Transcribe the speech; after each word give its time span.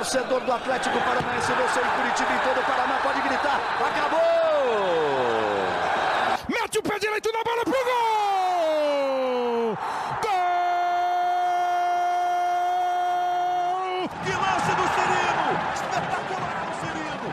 torcedor 0.00 0.40
do 0.40 0.52
Atlético 0.52 0.98
Paranaense, 1.00 1.52
você 1.52 1.80
em 1.80 1.90
Curitiba 1.90 2.32
e 2.32 2.38
todo 2.38 2.58
o 2.58 2.64
Paraná 2.64 2.98
pode 3.02 3.20
gritar: 3.20 3.60
acabou! 3.86 4.20
Mete 6.48 6.78
o 6.78 6.82
pé 6.82 6.98
direito 6.98 7.30
na 7.30 7.44
bola 7.44 7.62
pro 7.64 7.72
gol! 7.84 7.90
Gol! 10.22 10.30
Que 14.24 14.32
lance 14.32 14.72
do 14.74 14.88
Cirino! 14.94 15.48
Espetacular 15.74 16.56
o 16.64 16.72
Cirino! 16.80 17.28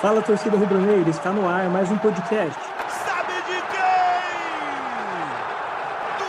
Fala 0.00 0.22
torcida 0.22 0.56
rubro-negra, 0.56 1.10
está 1.10 1.32
no 1.32 1.46
ar 1.46 1.68
mais 1.68 1.90
um 1.90 1.98
podcast. 1.98 2.58
Sabe 3.04 3.34
de 3.42 3.60
quem? 3.60 3.76
Do 6.18 6.24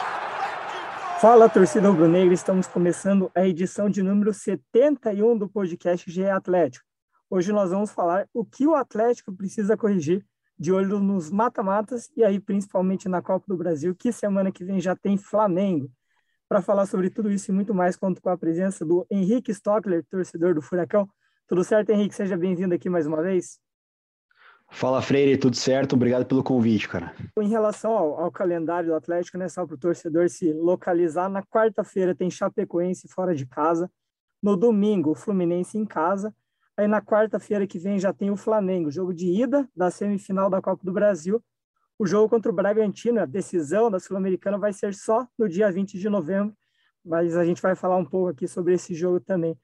Atlético! 0.00 1.07
Fala 1.20 1.48
torcida 1.48 1.88
rubro-negra, 1.88 2.32
estamos 2.32 2.68
começando 2.68 3.28
a 3.34 3.44
edição 3.44 3.90
de 3.90 4.04
número 4.04 4.32
71 4.32 5.36
do 5.36 5.48
podcast 5.48 6.08
GE 6.08 6.24
Atlético. 6.26 6.86
Hoje 7.28 7.50
nós 7.50 7.72
vamos 7.72 7.90
falar 7.90 8.28
o 8.32 8.44
que 8.44 8.68
o 8.68 8.76
Atlético 8.76 9.34
precisa 9.34 9.76
corrigir 9.76 10.24
de 10.56 10.70
olho 10.70 11.00
nos 11.00 11.28
mata-matas 11.28 12.08
e 12.16 12.22
aí 12.22 12.38
principalmente 12.38 13.08
na 13.08 13.20
Copa 13.20 13.46
do 13.48 13.56
Brasil, 13.56 13.96
que 13.96 14.12
semana 14.12 14.52
que 14.52 14.64
vem 14.64 14.80
já 14.80 14.94
tem 14.94 15.16
Flamengo. 15.18 15.90
Para 16.48 16.62
falar 16.62 16.86
sobre 16.86 17.10
tudo 17.10 17.32
isso 17.32 17.50
e 17.50 17.54
muito 17.54 17.74
mais, 17.74 17.96
conto 17.96 18.22
com 18.22 18.30
a 18.30 18.38
presença 18.38 18.84
do 18.84 19.04
Henrique 19.10 19.50
Stockler, 19.50 20.04
torcedor 20.08 20.54
do 20.54 20.62
Furacão. 20.62 21.08
Tudo 21.48 21.64
certo, 21.64 21.90
Henrique? 21.90 22.14
Seja 22.14 22.36
bem-vindo 22.36 22.76
aqui 22.76 22.88
mais 22.88 23.08
uma 23.08 23.20
vez. 23.20 23.58
Fala 24.70 25.02
Freire, 25.02 25.36
tudo 25.36 25.56
certo? 25.56 25.94
Obrigado 25.94 26.26
pelo 26.26 26.42
convite, 26.42 26.88
cara. 26.88 27.14
Em 27.40 27.48
relação 27.48 27.92
ao, 27.92 28.20
ao 28.20 28.30
calendário 28.30 28.90
do 28.90 28.94
Atlético, 28.94 29.38
né, 29.38 29.48
só 29.48 29.66
para 29.66 29.74
o 29.74 29.78
torcedor 29.78 30.28
se 30.28 30.52
localizar, 30.52 31.28
na 31.28 31.42
quarta-feira 31.42 32.14
tem 32.14 32.30
Chapecoense 32.30 33.08
fora 33.08 33.34
de 33.34 33.46
casa, 33.46 33.90
no 34.42 34.56
domingo 34.56 35.14
Fluminense 35.14 35.76
em 35.76 35.84
casa, 35.84 36.34
aí 36.76 36.86
na 36.86 37.02
quarta-feira 37.02 37.66
que 37.66 37.78
vem 37.78 37.98
já 37.98 38.12
tem 38.12 38.30
o 38.30 38.36
Flamengo, 38.36 38.90
jogo 38.90 39.12
de 39.12 39.26
ida 39.26 39.68
da 39.74 39.90
semifinal 39.90 40.48
da 40.48 40.62
Copa 40.62 40.84
do 40.84 40.92
Brasil, 40.92 41.42
o 41.98 42.06
jogo 42.06 42.28
contra 42.28 42.52
o 42.52 42.54
Bragantino, 42.54 43.20
a 43.20 43.26
decisão 43.26 43.90
da 43.90 43.98
Sul-Americana 43.98 44.56
vai 44.56 44.72
ser 44.72 44.94
só 44.94 45.26
no 45.36 45.48
dia 45.48 45.72
20 45.72 45.98
de 45.98 46.08
novembro, 46.08 46.54
mas 47.04 47.36
a 47.36 47.44
gente 47.44 47.60
vai 47.60 47.74
falar 47.74 47.96
um 47.96 48.04
pouco 48.04 48.28
aqui 48.28 48.46
sobre 48.46 48.74
esse 48.74 48.94
jogo 48.94 49.18
também. 49.18 49.58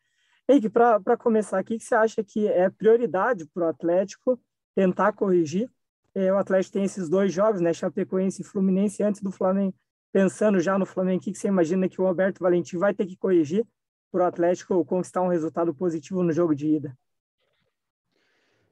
Henrique, 0.48 0.68
para 0.68 1.16
começar 1.16 1.58
aqui, 1.58 1.76
o 1.76 1.78
que 1.78 1.84
você 1.84 1.94
acha 1.94 2.24
que 2.24 2.48
é 2.48 2.68
prioridade 2.68 3.46
para 3.46 3.66
o 3.66 3.68
Atlético 3.68 4.40
tentar 4.74 5.12
corrigir? 5.12 5.70
É, 6.14 6.32
o 6.32 6.38
Atlético 6.38 6.74
tem 6.74 6.84
esses 6.84 7.08
dois 7.08 7.32
jogos, 7.32 7.60
né? 7.60 7.72
Chapecoense 7.72 8.42
e 8.42 8.44
Fluminense 8.44 9.02
antes 9.02 9.20
do 9.20 9.30
Flamengo. 9.30 9.74
Pensando 10.12 10.60
já 10.60 10.78
no 10.78 10.86
Flamengo, 10.86 11.18
o 11.18 11.20
que 11.20 11.34
você 11.34 11.48
imagina 11.48 11.88
que 11.88 12.00
o 12.00 12.06
Alberto 12.06 12.42
Valentim 12.42 12.78
vai 12.78 12.94
ter 12.94 13.06
que 13.06 13.16
corrigir 13.16 13.66
para 14.12 14.22
o 14.22 14.26
Atlético 14.26 14.84
conquistar 14.84 15.22
um 15.22 15.28
resultado 15.28 15.74
positivo 15.74 16.22
no 16.22 16.32
jogo 16.32 16.54
de 16.54 16.68
ida? 16.68 16.96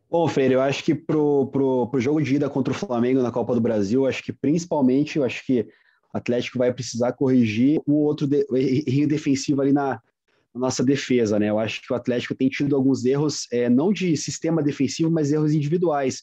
Bom, 0.08 0.28
Freire, 0.28 0.54
eu 0.54 0.60
acho 0.60 0.84
que 0.84 0.94
pro, 0.94 1.46
pro, 1.46 1.88
pro 1.88 2.00
jogo 2.00 2.22
de 2.22 2.36
ida 2.36 2.48
contra 2.48 2.72
o 2.72 2.76
Flamengo 2.76 3.22
na 3.22 3.32
Copa 3.32 3.54
do 3.54 3.60
Brasil, 3.60 4.06
acho 4.06 4.22
que 4.22 4.32
principalmente, 4.32 5.16
eu 5.16 5.24
acho 5.24 5.44
que 5.44 5.62
o 6.12 6.18
Atlético 6.18 6.58
vai 6.58 6.72
precisar 6.72 7.14
corrigir 7.14 7.80
o 7.86 7.94
outro 7.94 8.26
de, 8.26 8.46
defensivo 9.06 9.62
ali 9.62 9.72
na, 9.72 10.00
na, 10.54 10.60
nossa 10.60 10.84
defesa, 10.84 11.38
né? 11.38 11.50
Eu 11.50 11.58
acho 11.58 11.82
que 11.82 11.92
o 11.92 11.96
Atlético 11.96 12.34
tem 12.34 12.48
tido 12.48 12.74
alguns 12.76 13.04
erros, 13.04 13.46
é, 13.50 13.68
não 13.68 13.92
de 13.92 14.16
sistema 14.16 14.62
defensivo, 14.62 15.10
mas 15.10 15.32
erros 15.32 15.52
individuais. 15.52 16.22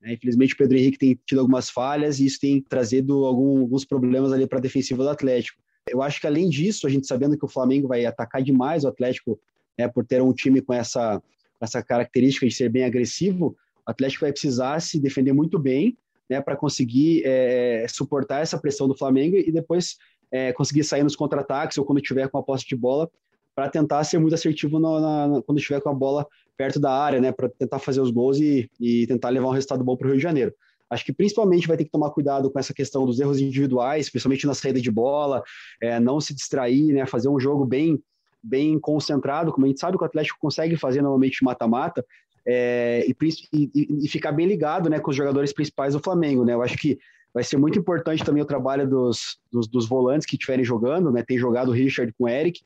Né? 0.00 0.14
Infelizmente, 0.14 0.54
o 0.54 0.56
Pedro 0.56 0.76
Henrique 0.76 0.98
tem 0.98 1.20
tido 1.26 1.40
algumas 1.40 1.70
falhas 1.70 2.20
e 2.20 2.26
isso 2.26 2.40
tem 2.40 2.60
trazido 2.60 3.24
algum, 3.24 3.60
alguns 3.60 3.84
problemas 3.84 4.32
ali 4.32 4.46
para 4.46 4.58
a 4.58 4.62
defensiva 4.62 5.02
do 5.02 5.10
Atlético. 5.10 5.60
Eu 5.88 6.02
acho 6.02 6.20
que 6.20 6.26
além 6.26 6.48
disso, 6.48 6.86
a 6.86 6.90
gente 6.90 7.06
sabendo 7.06 7.36
que 7.38 7.44
o 7.44 7.48
Flamengo 7.48 7.88
vai 7.88 8.04
atacar 8.04 8.42
demais 8.42 8.84
o 8.84 8.88
Atlético, 8.88 9.40
né, 9.78 9.88
por 9.88 10.04
ter 10.04 10.20
um 10.20 10.32
time 10.32 10.60
com 10.60 10.72
essa 10.74 11.22
essa 11.60 11.82
característica 11.82 12.46
de 12.46 12.54
ser 12.54 12.68
bem 12.68 12.84
agressivo, 12.84 13.56
o 13.86 13.90
Atlético 13.90 14.24
vai 14.24 14.32
precisar 14.32 14.80
se 14.80 15.00
defender 15.00 15.32
muito 15.32 15.58
bem, 15.58 15.96
né, 16.28 16.40
para 16.40 16.56
conseguir 16.56 17.22
é, 17.24 17.86
suportar 17.88 18.42
essa 18.42 18.58
pressão 18.58 18.86
do 18.86 18.96
Flamengo 18.96 19.36
e 19.36 19.50
depois 19.50 19.96
é, 20.30 20.52
conseguir 20.52 20.84
sair 20.84 21.02
nos 21.02 21.16
contra-ataques 21.16 21.78
ou 21.78 21.84
quando 21.84 22.00
tiver 22.00 22.28
com 22.28 22.38
a 22.38 22.42
posse 22.42 22.66
de 22.66 22.76
bola, 22.76 23.10
para 23.58 23.68
tentar 23.68 24.04
ser 24.04 24.20
muito 24.20 24.34
assertivo 24.34 24.78
no, 24.78 25.00
na, 25.00 25.42
quando 25.42 25.58
estiver 25.58 25.80
com 25.80 25.88
a 25.88 25.92
bola 25.92 26.24
perto 26.56 26.78
da 26.78 26.92
área, 26.92 27.20
né, 27.20 27.32
para 27.32 27.48
tentar 27.48 27.80
fazer 27.80 28.00
os 28.00 28.08
gols 28.08 28.38
e, 28.38 28.70
e 28.78 29.04
tentar 29.08 29.30
levar 29.30 29.48
um 29.48 29.50
resultado 29.50 29.82
bom 29.82 29.96
para 29.96 30.06
o 30.06 30.10
Rio 30.10 30.16
de 30.16 30.22
Janeiro. 30.22 30.54
Acho 30.88 31.04
que 31.04 31.12
principalmente 31.12 31.66
vai 31.66 31.76
ter 31.76 31.84
que 31.84 31.90
tomar 31.90 32.10
cuidado 32.10 32.48
com 32.52 32.58
essa 32.60 32.72
questão 32.72 33.04
dos 33.04 33.18
erros 33.18 33.40
individuais, 33.40 34.08
principalmente 34.08 34.46
na 34.46 34.54
saída 34.54 34.80
de 34.80 34.92
bola, 34.92 35.42
é, 35.82 35.98
não 35.98 36.20
se 36.20 36.32
distrair, 36.32 36.92
né, 36.92 37.04
fazer 37.04 37.28
um 37.28 37.40
jogo 37.40 37.64
bem 37.64 38.00
bem 38.40 38.78
concentrado, 38.78 39.50
como 39.50 39.66
a 39.66 39.68
gente 39.68 39.80
sabe 39.80 39.98
que 39.98 40.04
o 40.04 40.06
Atlético 40.06 40.38
consegue 40.40 40.76
fazer 40.76 41.02
normalmente 41.02 41.42
mata-mata, 41.42 42.06
é, 42.46 43.04
e, 43.08 43.16
e, 43.52 44.04
e, 44.04 44.08
ficar 44.08 44.30
bem 44.30 44.46
ligado 44.46 44.88
né, 44.88 45.00
com 45.00 45.10
os 45.10 45.16
jogadores 45.16 45.52
principais 45.52 45.94
do 45.94 46.00
Flamengo. 46.00 46.44
Né? 46.44 46.54
Eu 46.54 46.62
acho 46.62 46.78
que 46.78 46.96
vai 47.34 47.42
ser 47.42 47.56
muito 47.56 47.76
importante 47.76 48.24
também 48.24 48.40
o 48.40 48.46
trabalho 48.46 48.88
dos, 48.88 49.36
dos, 49.50 49.66
dos 49.66 49.88
volantes 49.88 50.24
que 50.24 50.36
estiverem 50.36 50.64
jogando, 50.64 51.10
né? 51.10 51.24
tem 51.26 51.36
jogado 51.36 51.70
o 51.70 51.72
Richard 51.72 52.14
com 52.16 52.24
o 52.24 52.28
Eric, 52.28 52.60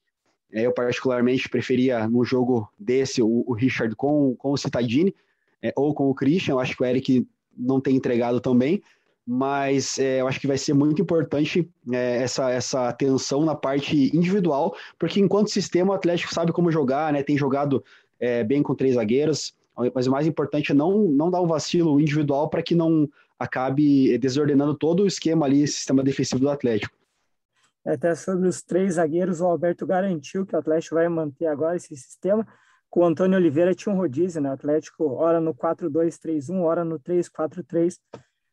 eu 0.53 0.73
particularmente 0.73 1.49
preferia 1.49 2.07
num 2.07 2.25
jogo 2.25 2.69
desse 2.79 3.23
o, 3.23 3.45
o 3.47 3.55
Richard 3.55 3.95
com, 3.97 4.35
com 4.37 4.53
o 4.53 4.57
Citadini, 4.57 5.15
é, 5.63 5.73
ou 5.77 5.95
com 5.95 6.11
o 6.11 6.15
Christian, 6.15 6.55
eu 6.55 6.61
acho 6.61 6.77
que 6.77 6.83
o 6.83 6.87
Eric 6.87 7.27
não 7.57 7.81
tem 7.81 7.97
entregado 7.97 8.41
também, 8.41 8.83
mas 9.27 9.99
é, 9.99 10.21
eu 10.21 10.27
acho 10.27 10.41
que 10.41 10.47
vai 10.47 10.59
ser 10.59 10.75
muito 10.75 11.01
importante 11.01 11.69
é, 11.93 12.23
essa, 12.23 12.51
essa 12.51 12.89
atenção 12.89 13.45
na 13.45 13.55
parte 13.55 14.15
individual, 14.17 14.75
porque 14.99 15.21
enquanto 15.21 15.51
sistema 15.51 15.93
o 15.93 15.97
Atlético 15.97 16.35
sabe 16.35 16.53
como 16.53 16.73
jogar, 16.73 17.13
né, 17.13 17.23
tem 17.23 17.39
jogado 17.39 17.83
é, 18.19 18.43
bem 18.43 18.63
com 18.63 18.75
três 18.75 18.95
zagueiros, 18.95 19.55
mas 19.95 20.07
o 20.07 20.11
mais 20.11 20.27
importante 20.27 20.73
é 20.73 20.75
não, 20.75 21.09
não 21.09 21.31
dar 21.31 21.41
um 21.41 21.47
vacilo 21.47 21.99
individual 21.99 22.51
para 22.51 22.63
que 22.63 22.75
não 22.75 23.09
acabe 23.39 24.17
desordenando 24.19 24.75
todo 24.75 25.03
o 25.03 25.07
esquema 25.07 25.47
ali, 25.47 25.67
sistema 25.67 26.03
defensivo 26.03 26.41
do 26.41 26.51
Atlético. 26.51 26.95
Até 27.85 28.15
sobre 28.15 28.49
os 28.49 28.63
três 28.63 28.95
zagueiros, 28.95 29.41
o 29.41 29.47
Alberto 29.47 29.87
garantiu 29.87 30.47
que 30.47 30.55
o 30.55 30.59
Atlético 30.59 30.95
vai 30.95 31.09
manter 31.09 31.47
agora 31.47 31.77
esse 31.77 31.97
sistema. 31.97 32.47
Com 32.89 33.01
o 33.01 33.05
Antônio 33.05 33.39
Oliveira 33.39 33.75
tinha 33.75 33.95
um 33.95 33.99
rodízio, 33.99 34.41
né? 34.41 34.51
O 34.51 34.53
Atlético, 34.53 35.15
hora 35.15 35.41
no 35.41 35.55
4-2-3-1, 35.55 36.63
hora 36.63 36.85
no 36.85 37.01
3-4-3 37.01 37.99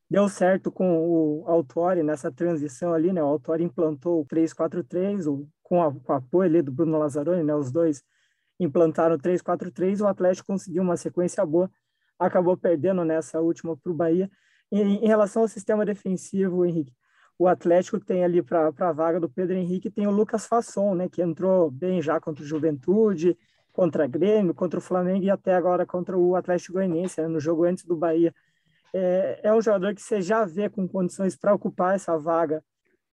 deu 0.09 0.27
certo 0.27 0.71
com 0.71 0.97
o 1.07 1.43
Autori 1.47 2.01
nessa 2.01 2.31
transição 2.31 2.93
ali, 2.93 3.13
né? 3.13 3.21
O 3.21 3.27
Autori 3.27 3.63
implantou 3.63 4.21
o 4.21 4.25
3-4-3, 4.25 5.25
com, 5.61 5.99
com 5.99 6.13
o 6.13 6.15
apoio 6.15 6.49
ali 6.49 6.61
do 6.61 6.71
Bruno 6.71 6.97
Lazzaroni, 6.97 7.43
né? 7.43 7.53
Os 7.53 7.71
dois 7.71 8.03
implantaram 8.59 9.15
o 9.15 9.19
3-4-3, 9.19 10.01
o 10.01 10.07
Atlético 10.07 10.47
conseguiu 10.47 10.81
uma 10.81 10.97
sequência 10.97 11.45
boa, 11.45 11.69
acabou 12.17 12.57
perdendo 12.57 13.05
nessa 13.05 13.39
última 13.39 13.77
para 13.77 13.91
o 13.91 13.95
Bahia. 13.95 14.29
Em, 14.71 15.03
em, 15.03 15.07
relação 15.07 15.43
ao 15.43 15.47
sistema 15.47 15.85
defensivo, 15.85 16.65
Henrique, 16.65 16.93
o 17.39 17.47
Atlético 17.47 17.99
tem 17.99 18.23
ali 18.23 18.43
para 18.43 18.67
a 18.67 18.91
vaga 18.91 19.19
do 19.19 19.29
Pedro 19.29 19.55
Henrique, 19.55 19.89
tem 19.89 20.05
o 20.05 20.11
Lucas 20.11 20.45
Fasson, 20.45 20.93
né? 20.93 21.09
Que 21.09 21.23
entrou 21.23 21.71
bem 21.71 22.01
já 22.01 22.19
contra 22.19 22.43
o 22.43 22.47
Juventude, 22.47 23.35
contra 23.71 24.03
a 24.03 24.07
Grêmio, 24.07 24.53
contra 24.53 24.77
o 24.77 24.81
Flamengo 24.81 25.23
e 25.23 25.29
até 25.31 25.55
agora 25.55 25.85
contra 25.85 26.17
o 26.17 26.35
Atlético 26.35 26.73
Goianiense, 26.73 27.21
né? 27.21 27.27
no 27.27 27.39
jogo 27.39 27.63
antes 27.63 27.85
do 27.85 27.95
Bahia 27.95 28.33
é, 28.93 29.39
é 29.43 29.53
um 29.53 29.61
jogador 29.61 29.93
que 29.93 30.01
você 30.01 30.21
já 30.21 30.45
vê 30.45 30.69
com 30.69 30.87
condições 30.87 31.35
para 31.35 31.53
ocupar 31.53 31.95
essa 31.95 32.17
vaga 32.17 32.63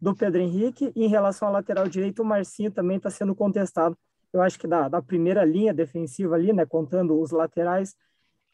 do 0.01 0.15
Pedro 0.15 0.41
Henrique. 0.41 0.93
E 0.95 1.05
em 1.05 1.09
relação 1.09 1.49
ao 1.49 1.55
lateral 1.55 1.89
direito, 1.89 2.23
o 2.23 2.25
Marcinho 2.25 2.71
também 2.71 2.97
está 2.97 3.11
sendo 3.11 3.35
contestado. 3.35 3.97
Eu 4.33 4.43
acho 4.43 4.59
que 4.59 4.67
da, 4.67 4.89
da 4.89 5.03
primeira 5.03 5.45
linha 5.45 5.75
defensiva 5.75 6.35
ali, 6.35 6.53
né, 6.53 6.65
contando 6.65 7.19
os 7.21 7.31
laterais, 7.31 7.95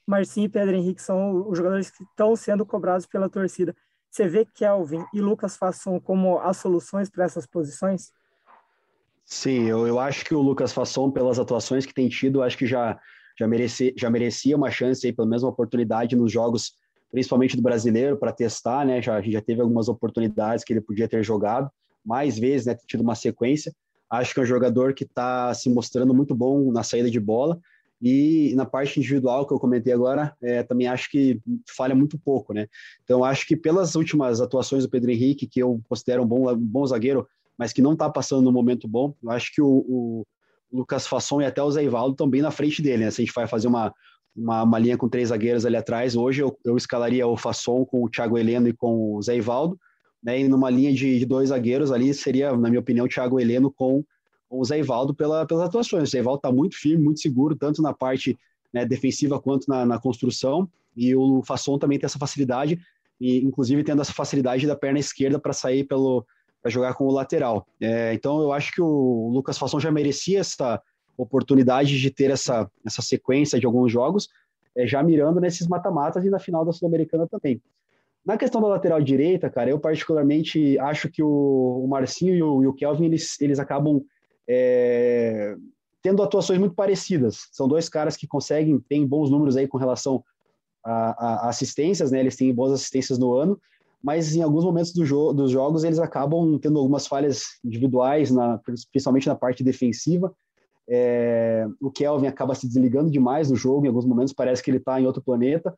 Marcinho 0.06 0.47
e 0.47 0.49
Pedro 0.49 0.76
Henrique 0.76 1.03
são 1.03 1.49
os 1.49 1.59
jogadores 1.59 1.91
que 1.91 2.03
estão 2.03 2.34
sendo 2.37 2.65
cobrados 2.65 3.06
pela 3.06 3.28
torcida. 3.28 3.75
Você 4.16 4.27
vê 4.27 4.47
Kelvin 4.47 5.04
e 5.12 5.21
Lucas 5.21 5.59
Fasson 5.59 6.00
como 6.00 6.38
as 6.38 6.56
soluções 6.56 7.11
para 7.11 7.26
essas 7.26 7.46
posições? 7.46 8.14
Sim, 9.26 9.64
eu, 9.64 9.87
eu 9.87 10.00
acho 10.00 10.25
que 10.25 10.35
o 10.35 10.40
Lucas 10.40 10.73
Fasson, 10.73 11.11
pelas 11.11 11.38
atuações 11.38 11.85
que 11.85 11.93
tem 11.93 12.08
tido, 12.08 12.43
acho 12.43 12.56
que 12.56 12.67
já, 12.67 12.99
já, 13.38 13.46
merece, 13.46 13.93
já 13.94 14.08
merecia 14.08 14.56
uma 14.56 14.70
chance, 14.70 15.06
aí, 15.06 15.12
pelo 15.12 15.29
menos 15.29 15.43
uma 15.43 15.52
oportunidade 15.52 16.17
nos 16.17 16.32
jogos 16.32 16.73
principalmente 17.11 17.56
do 17.56 17.62
brasileiro, 17.62 18.17
para 18.17 18.32
testar, 18.32 18.87
né? 18.87 19.02
Já, 19.02 19.20
já 19.20 19.43
teve 19.43 19.61
algumas 19.61 19.87
oportunidades 19.87 20.64
que 20.64 20.73
ele 20.73 20.81
podia 20.81 21.06
ter 21.06 21.23
jogado, 21.23 21.70
mais 22.02 22.38
vezes, 22.38 22.67
né? 22.67 22.75
Tido 22.87 23.02
uma 23.02 23.14
sequência. 23.14 23.70
Acho 24.08 24.32
que 24.32 24.40
é 24.40 24.44
um 24.44 24.46
jogador 24.46 24.94
que 24.94 25.05
está 25.05 25.52
se 25.52 25.69
mostrando 25.69 26.14
muito 26.14 26.35
bom 26.35 26.73
na 26.73 26.82
saída 26.82 27.11
de 27.11 27.20
bola. 27.20 27.61
E 28.00 28.52
na 28.54 28.66
parte 28.66 28.98
individual 29.00 29.46
que 29.46 29.54
eu 29.54 29.58
comentei 29.58 29.93
agora, 29.93 30.37
é, 30.43 30.62
também 30.62 30.87
acho 30.87 31.10
que 31.10 31.40
falha 31.75 31.94
muito 31.94 32.19
pouco, 32.19 32.52
né? 32.52 32.66
Então, 33.02 33.25
acho 33.25 33.46
que 33.46 33.56
pelas 33.56 33.94
últimas 33.94 34.40
atuações 34.40 34.82
do 34.82 34.90
Pedro 34.90 35.10
Henrique, 35.10 35.46
que 35.46 35.60
eu 35.60 35.81
considero 35.88 36.22
um 36.22 36.26
bom, 36.26 36.50
um 36.52 36.56
bom 36.56 36.87
zagueiro, 36.87 37.26
mas 37.56 37.72
que 37.72 37.81
não 37.81 37.94
está 37.94 38.10
passando 38.10 38.43
num 38.43 38.52
momento 38.52 38.87
bom, 38.87 39.14
eu 39.22 39.31
acho 39.31 39.50
que 39.54 39.62
o, 39.62 39.66
o 39.88 40.26
Lucas 40.70 41.06
Fasson 41.06 41.40
e 41.40 41.46
até 41.46 41.62
o 41.62 41.70
Zé 41.70 41.84
Ivaldo 41.84 42.12
estão 42.12 42.28
bem 42.28 42.43
na 42.43 42.50
frente 42.50 42.82
dele, 42.82 43.04
né? 43.04 43.10
Se 43.10 43.22
a 43.22 43.25
gente 43.25 43.34
vai 43.34 43.46
fazer 43.46 43.66
uma, 43.66 43.93
uma, 44.37 44.62
uma 44.62 44.78
linha 44.78 44.99
com 44.99 45.08
três 45.08 45.28
zagueiros 45.28 45.64
ali 45.64 45.76
atrás. 45.76 46.14
Hoje 46.14 46.42
eu, 46.42 46.56
eu 46.64 46.76
escalaria 46.76 47.26
o 47.26 47.37
Fasson 47.37 47.84
com 47.87 48.04
o 48.04 48.10
Thiago 48.10 48.37
Heleno 48.37 48.69
e 48.69 48.72
com 48.75 49.14
o 49.14 49.22
Zé 49.22 49.37
Ivaldo. 49.37 49.78
né, 50.22 50.40
e 50.40 50.49
numa 50.49 50.69
linha 50.69 50.92
de, 50.92 51.19
de, 51.19 51.25
dois 51.25 51.49
zagueiros 51.49 51.90
ali 51.90 52.12
seria, 52.12 52.54
na 52.56 52.69
minha 52.69 52.81
opinião, 52.81 53.06
o 53.06 53.08
Thiago 53.08 53.40
Heleno 53.40 53.72
com 53.72 54.04
o 54.48 54.64
Zé 54.64 54.78
Ivaldo 54.78 55.14
pela, 55.14 55.46
pelas 55.46 55.69
atuações. 55.69 56.04
O 56.04 56.06
Zé 56.06 56.19
Ivaldo 56.19 56.38
está 56.38 56.52
muito 56.52 56.76
firme, 56.76 57.02
muito 57.02 57.20
seguro, 57.20 57.56
tanto 57.56 57.82
na 57.82 57.93
parte 57.93 58.38
né, 58.72 58.84
defensiva 58.84 59.40
quanto 59.40 59.69
na, 59.69 59.84
na, 59.84 59.98
construção, 59.98 60.69
e 60.96 61.14
o 61.14 61.43
Fasson 61.43 61.78
também 61.78 61.98
tem 61.98 62.06
essa 62.06 62.19
facilidade, 62.19 62.78
e 63.20 63.38
inclusive 63.38 63.82
tendo 63.82 64.02
essa 64.02 64.12
facilidade 64.12 64.66
da 64.66 64.76
perna 64.76 64.98
esquerda 64.98 65.38
para 65.38 65.52
sair 65.52 65.84
pelo 65.84 66.25
para 66.62 66.70
jogar 66.70 66.94
com 66.94 67.04
o 67.04 67.12
lateral. 67.12 67.64
É, 67.81 68.12
então 68.12 68.40
eu 68.40 68.52
acho 68.52 68.72
que 68.72 68.82
o 68.82 69.31
Lucas 69.32 69.56
Fasson 69.56 69.78
já 69.78 69.93
merecia 69.93 70.40
essa 70.40 70.82
oportunidade 71.16 71.99
de 71.99 72.10
ter 72.10 72.31
essa, 72.31 72.69
essa 72.84 73.00
sequência 73.02 73.60
de 73.60 73.66
alguns 73.66 73.92
jogos, 73.92 74.28
é, 74.76 74.84
já 74.84 75.00
mirando 75.00 75.40
nesses 75.40 75.69
mata-matas 75.69 76.25
e 76.25 76.31
na 76.31 76.40
final 76.40 76.64
da 76.64 76.72
Sul-Americana 76.72 77.26
também. 77.28 77.62
Na 78.25 78.37
questão 78.37 78.60
da 78.60 78.66
lateral 78.66 79.00
direita, 79.00 79.49
cara, 79.49 79.70
eu 79.70 79.78
particularmente 79.78 80.76
acho 80.81 81.08
que 81.08 81.22
o, 81.22 81.82
o 81.84 81.87
Marcinho 81.87 82.34
e 82.34 82.42
o, 82.42 82.62
e 82.64 82.66
o, 82.66 82.75
Kelvin, 82.75 83.04
eles, 83.04 83.40
eles 83.40 83.60
acabam 83.60 84.02
é, 84.48 85.56
tendo 86.02 86.22
atuações 86.22 86.58
muito 86.58 86.75
parecidas. 86.75 87.48
São 87.52 87.66
dois 87.66 87.88
caras 87.88 88.16
que 88.16 88.26
conseguem, 88.26 88.78
têm 88.78 89.06
bons 89.06 89.31
números 89.31 89.56
aí 89.56 89.66
com 89.66 89.78
relação 89.78 90.22
a, 90.84 91.46
a 91.46 91.48
assistências, 91.48 92.10
né? 92.10 92.20
Eles 92.20 92.37
têm 92.37 92.54
boas 92.54 92.72
assistências 92.72 93.19
no 93.19 93.34
ano, 93.34 93.60
mas 94.02 94.37
em 94.37 94.43
alguns 94.43 94.64
momentos 94.64 94.93
do 94.93 95.04
jo 95.04 95.32
dos 95.32 95.50
jogos 95.50 95.82
eles 95.82 95.98
acabam 95.98 96.58
tendo 96.58 96.78
algumas 96.78 97.06
falhas 97.06 97.58
individuais, 97.64 98.31
na, 98.31 98.60
principalmente 98.93 99.26
na 99.26 99.34
parte 99.34 99.64
defensiva, 99.64 100.32
é, 100.88 101.66
o 101.81 101.90
Kelvin 101.90 102.28
acaba 102.28 102.54
se 102.54 102.66
desligando 102.66 103.10
demais 103.10 103.49
do 103.49 103.56
jogo, 103.56 103.84
em 103.84 103.88
alguns 103.88 104.04
momentos 104.04 104.32
parece 104.32 104.62
que 104.62 104.70
ele 104.70 104.78
está 104.78 105.00
em 105.00 105.06
outro 105.06 105.22
planeta. 105.22 105.76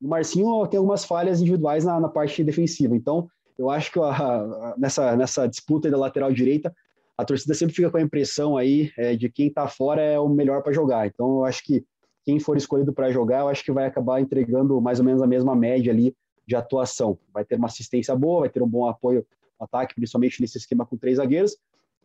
O 0.00 0.08
Marcinho 0.08 0.66
tem 0.66 0.78
algumas 0.78 1.04
falhas 1.04 1.40
individuais 1.40 1.84
na, 1.84 2.00
na 2.00 2.08
parte 2.08 2.42
defensiva. 2.42 2.96
Então, 2.96 3.28
eu 3.56 3.70
acho 3.70 3.92
que 3.92 3.98
a, 4.00 4.10
a, 4.10 4.74
nessa, 4.76 5.16
nessa 5.16 5.46
disputa 5.46 5.90
da 5.90 5.96
lateral 5.96 6.32
direita, 6.32 6.74
a 7.18 7.24
torcida 7.24 7.52
sempre 7.52 7.74
fica 7.74 7.90
com 7.90 7.96
a 7.96 8.02
impressão 8.02 8.56
aí 8.56 8.92
é, 8.96 9.16
de 9.16 9.28
quem 9.28 9.48
está 9.48 9.66
fora 9.66 10.00
é 10.00 10.20
o 10.20 10.28
melhor 10.28 10.62
para 10.62 10.72
jogar. 10.72 11.08
Então, 11.08 11.38
eu 11.38 11.44
acho 11.44 11.64
que 11.64 11.84
quem 12.24 12.38
for 12.38 12.56
escolhido 12.56 12.92
para 12.92 13.10
jogar, 13.10 13.40
eu 13.40 13.48
acho 13.48 13.64
que 13.64 13.72
vai 13.72 13.86
acabar 13.86 14.20
entregando 14.20 14.80
mais 14.80 15.00
ou 15.00 15.04
menos 15.04 15.20
a 15.20 15.26
mesma 15.26 15.56
média 15.56 15.92
ali 15.92 16.14
de 16.46 16.54
atuação. 16.54 17.18
Vai 17.34 17.44
ter 17.44 17.56
uma 17.56 17.66
assistência 17.66 18.14
boa, 18.14 18.40
vai 18.40 18.48
ter 18.48 18.62
um 18.62 18.68
bom 18.68 18.86
apoio 18.86 19.26
no 19.58 19.64
ataque, 19.64 19.96
principalmente 19.96 20.40
nesse 20.40 20.58
esquema 20.58 20.86
com 20.86 20.96
três 20.96 21.16
zagueiros, 21.16 21.56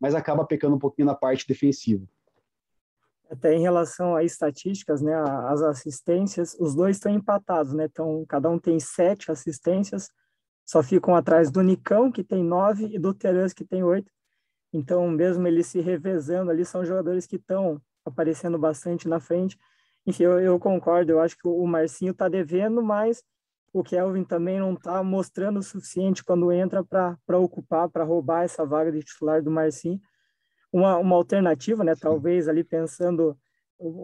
mas 0.01 0.15
acaba 0.15 0.43
pecando 0.45 0.75
um 0.75 0.79
pouquinho 0.79 1.05
na 1.05 1.15
parte 1.15 1.47
defensiva 1.47 2.03
até 3.29 3.55
em 3.55 3.61
relação 3.61 4.15
a 4.15 4.23
estatísticas, 4.23 5.01
né, 5.01 5.13
as 5.47 5.61
assistências, 5.63 6.55
os 6.59 6.75
dois 6.75 6.97
estão 6.97 7.11
empatados, 7.11 7.73
né, 7.73 7.85
então 7.85 8.23
cada 8.29 8.47
um 8.47 8.59
tem 8.59 8.79
sete 8.79 9.31
assistências, 9.31 10.07
só 10.63 10.83
ficam 10.83 11.15
atrás 11.15 11.49
do 11.49 11.61
Nicão, 11.61 12.11
que 12.11 12.23
tem 12.23 12.43
nove, 12.43 12.85
e 12.93 12.99
do 12.99 13.11
Terence, 13.11 13.55
que 13.55 13.65
tem 13.65 13.83
oito, 13.83 14.11
então 14.73 15.07
mesmo 15.09 15.47
eles 15.47 15.67
se 15.67 15.79
revezando 15.79 16.51
ali, 16.51 16.65
são 16.65 16.83
jogadores 16.83 17.27
que 17.27 17.35
estão 17.37 17.81
aparecendo 18.03 18.57
bastante 18.57 19.07
na 19.07 19.19
frente, 19.19 19.57
enfim, 20.05 20.23
eu, 20.23 20.39
eu 20.39 20.59
concordo, 20.59 21.13
eu 21.13 21.21
acho 21.21 21.37
que 21.37 21.47
o 21.47 21.65
Marcinho 21.65 22.11
está 22.11 22.27
devendo, 22.27 22.83
mas 22.83 23.23
o 23.71 23.83
Kelvin 23.83 24.23
também 24.23 24.59
não 24.59 24.73
está 24.73 25.01
mostrando 25.03 25.59
o 25.59 25.63
suficiente 25.63 26.23
quando 26.23 26.51
entra 26.51 26.83
para 26.83 27.39
ocupar, 27.39 27.89
para 27.89 28.03
roubar 28.03 28.43
essa 28.43 28.65
vaga 28.65 28.91
de 28.91 28.99
titular 28.99 29.41
do 29.41 29.49
Marcinho, 29.49 29.99
uma, 30.71 30.97
uma 30.97 31.15
alternativa, 31.15 31.83
né? 31.83 31.95
Talvez 31.95 32.47
ali 32.47 32.63
pensando 32.63 33.37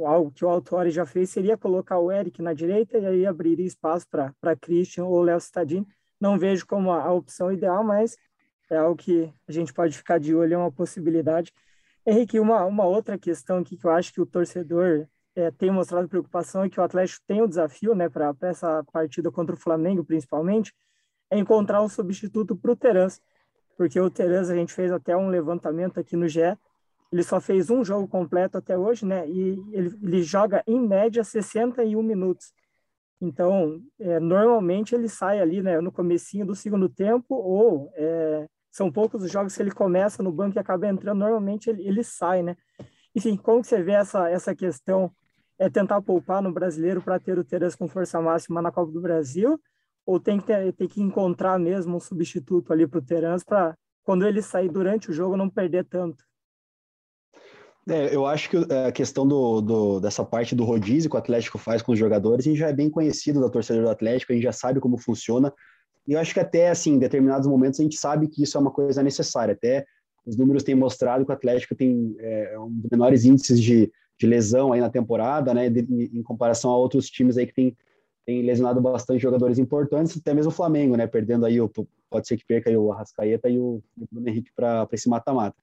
algo 0.06 0.32
que 0.32 0.44
o 0.44 0.50
Autori 0.50 0.92
já 0.92 1.06
fez 1.06 1.30
seria 1.30 1.58
colocar 1.58 2.00
o 2.00 2.12
Eric 2.12 2.42
na 2.42 2.54
direita 2.54 2.98
e 2.98 3.06
aí 3.06 3.26
abriria 3.26 3.66
espaço 3.66 4.08
para 4.10 4.56
Christian 4.60 5.06
ou 5.06 5.22
Léo 5.22 5.40
Cittadini. 5.40 5.88
Não 6.20 6.38
vejo 6.38 6.66
como 6.66 6.92
a, 6.92 7.04
a, 7.04 7.14
opção 7.14 7.52
ideal, 7.52 7.84
mas 7.84 8.18
é 8.70 8.78
algo 8.78 8.96
que 8.96 9.34
a 9.48 9.52
gente 9.52 9.74
pode 9.74 9.98
ficar 9.98 10.20
de 10.20 10.36
olho, 10.36 10.54
é 10.54 10.58
uma 10.58 10.72
possibilidade. 10.72 11.52
Henrique, 12.06 12.40
uma, 12.40 12.66
uma 12.66 12.86
outra 12.86 13.18
questão 13.18 13.60
aqui 13.60 13.78
que 13.78 13.86
eu 13.86 13.92
acho 13.92 14.14
que 14.14 14.22
o 14.22 14.26
torcedor 14.26 15.08
é, 15.36 15.52
tem 15.52 15.72
mostrado 15.72 16.08
preocupação 16.08 16.64
é 16.64 16.70
que 16.70 16.80
o 16.80 16.84
Atlético 16.84 17.24
tem 17.28 17.42
o 17.42 17.46
um 17.46 17.48
desafio, 17.48 17.96
né, 17.96 18.10
para 18.10 18.36
essa 18.42 18.84
partida 18.92 19.32
contra 19.32 19.56
o 19.56 19.60
Flamengo, 19.60 20.04
principalmente, 20.04 20.74
é 21.30 21.38
encontrar 21.38 21.82
um 21.82 21.90
substituto 21.90 22.56
para 22.56 22.72
o 22.72 22.76
Terence 22.76 23.20
porque 23.80 23.98
o 23.98 24.10
Tereza, 24.10 24.52
a 24.52 24.58
gente 24.58 24.74
fez 24.74 24.92
até 24.92 25.16
um 25.16 25.30
levantamento 25.30 25.98
aqui 26.02 26.18
no 26.18 26.28
GE, 26.28 26.42
ele 27.14 27.24
só 27.24 27.40
fez 27.40 27.70
um 27.70 27.82
jogo 27.82 28.10
completo 28.10 28.58
até 28.58 28.78
hoje, 28.78 29.06
né? 29.06 29.26
E 29.26 29.58
ele, 29.72 29.98
ele 30.04 30.22
joga, 30.22 30.62
em 30.68 30.86
média, 30.86 31.24
61 31.24 32.04
minutos. 32.04 32.52
Então, 33.22 33.82
é, 33.98 34.20
normalmente 34.20 34.94
ele 34.94 35.08
sai 35.08 35.40
ali, 35.40 35.62
né, 35.62 35.80
no 35.80 35.94
comecinho 35.94 36.46
do 36.46 36.54
segundo 36.58 36.90
tempo, 36.90 37.36
ou 37.36 37.90
é, 37.96 38.50
são 38.72 38.92
poucos 38.92 39.24
os 39.24 39.32
jogos 39.32 39.56
que 39.56 39.62
ele 39.62 39.72
começa 39.72 40.22
no 40.22 40.32
banco 40.32 40.58
e 40.58 40.60
acaba 40.60 40.88
entrando, 40.88 41.20
normalmente 41.20 41.70
ele, 41.70 41.88
ele 41.88 42.04
sai, 42.04 42.44
né? 42.44 42.56
Enfim, 43.16 43.36
como 43.36 43.62
que 43.62 43.68
você 43.68 43.82
vê 43.82 43.94
essa, 43.94 44.30
essa 44.30 44.56
questão? 44.56 45.12
É 45.58 45.70
tentar 45.70 46.02
poupar 46.02 46.42
no 46.42 46.54
brasileiro 46.54 47.02
para 47.02 47.20
ter 47.20 47.38
o 47.38 47.44
Tereza 47.44 47.78
com 47.78 47.88
força 47.88 48.22
máxima 48.22 48.62
na 48.62 48.72
Copa 48.72 48.92
do 48.92 49.02
Brasil? 49.02 49.60
ou 50.10 50.20
tem 50.20 50.40
que, 50.40 50.48
ter, 50.48 50.74
tem 50.74 50.88
que 50.88 51.02
encontrar 51.02 51.60
mesmo 51.60 51.96
um 51.96 52.00
substituto 52.00 52.74
ali 52.74 52.88
para 52.88 52.98
o 52.98 53.02
Terans 53.02 53.44
para 53.44 53.78
quando 54.04 54.26
ele 54.26 54.42
sair 54.42 54.68
durante 54.68 55.12
o 55.12 55.14
jogo 55.14 55.38
não 55.38 55.48
perder 55.48 55.86
tanto? 55.86 56.24
É, 57.88 58.14
eu 58.14 58.26
acho 58.26 58.50
que 58.50 58.58
é, 58.58 58.88
a 58.88 58.92
questão 58.92 59.28
do, 59.28 59.62
do, 59.62 60.00
dessa 60.00 60.26
parte 60.26 60.56
do 60.56 60.64
rodízio 60.64 61.12
que 61.12 61.16
o 61.16 61.20
Atlético 61.20 61.60
faz 61.60 61.84
com 61.84 61.92
os 61.92 62.00
jogadores, 62.00 62.44
a 62.44 62.50
gente 62.50 62.58
já 62.58 62.70
é 62.70 62.74
bem 62.74 62.90
conhecido 62.90 63.40
da 63.40 63.52
torcedor 63.52 63.84
do 63.84 63.90
Atlético, 63.92 64.32
a 64.32 64.36
gente 64.36 64.44
já 64.44 64.52
sabe 64.52 64.80
como 64.80 64.98
funciona. 64.98 65.54
E 66.10 66.14
eu 66.14 66.20
acho 66.20 66.34
que 66.34 66.40
até, 66.40 66.70
assim, 66.70 66.94
em 66.94 67.00
determinados 67.00 67.48
momentos 67.48 67.80
a 67.80 67.84
gente 67.84 67.96
sabe 67.96 68.28
que 68.28 68.42
isso 68.42 68.58
é 68.58 68.60
uma 68.60 68.72
coisa 68.72 69.04
necessária. 69.04 69.54
Até 69.54 69.86
os 70.26 70.36
números 70.36 70.64
têm 70.64 70.74
mostrado 70.74 71.24
que 71.24 71.32
o 71.32 71.34
Atlético 71.36 71.76
tem 71.76 72.16
é, 72.20 72.60
um 72.60 72.72
dos 72.72 72.90
menores 72.90 73.26
índices 73.26 73.62
de, 73.62 73.92
de 74.20 74.26
lesão 74.26 74.74
aí 74.74 74.82
na 74.82 74.90
temporada, 74.90 75.54
né, 75.54 75.70
de, 75.70 75.82
em 76.12 76.24
comparação 76.24 76.72
a 76.72 76.78
outros 76.78 77.12
times 77.12 77.38
aí 77.38 77.46
que 77.46 77.54
tem 77.54 77.78
tem 78.30 78.44
lesionado 78.44 78.80
bastante 78.80 79.24
jogadores 79.24 79.58
importantes, 79.58 80.16
até 80.16 80.36
mesmo 80.36 80.52
o 80.52 80.54
Flamengo, 80.54 80.96
né? 80.96 81.08
Perdendo 81.08 81.48
aí, 81.48 81.60
o, 81.60 81.68
pode 82.12 82.28
ser 82.28 82.38
que 82.38 82.46
perca 82.46 82.70
aí 82.70 82.78
o 82.78 82.92
Arrascaeta 82.92 83.50
e 83.50 83.58
o, 83.58 83.82
Bruno 84.12 84.30
Henrique 84.30 84.52
para 84.56 84.88
esse 84.92 85.10
mata-mata. 85.10 85.58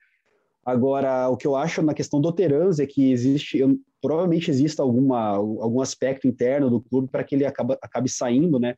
Agora, 0.64 1.28
o 1.28 1.36
que 1.36 1.46
eu 1.46 1.54
acho 1.54 1.80
na 1.80 1.94
questão 1.94 2.20
do 2.20 2.32
Terans 2.32 2.80
é 2.80 2.86
que 2.86 3.12
existe, 3.12 3.58
eu, 3.58 3.78
provavelmente 4.02 4.50
exista 4.50 4.82
alguma, 4.82 5.36
algum 5.36 5.80
aspecto 5.80 6.26
interno 6.26 6.68
do 6.68 6.80
clube 6.80 7.08
para 7.08 7.22
que 7.22 7.36
ele 7.36 7.46
acaba, 7.46 7.78
acabe 7.80 8.08
saindo, 8.08 8.58
né? 8.58 8.74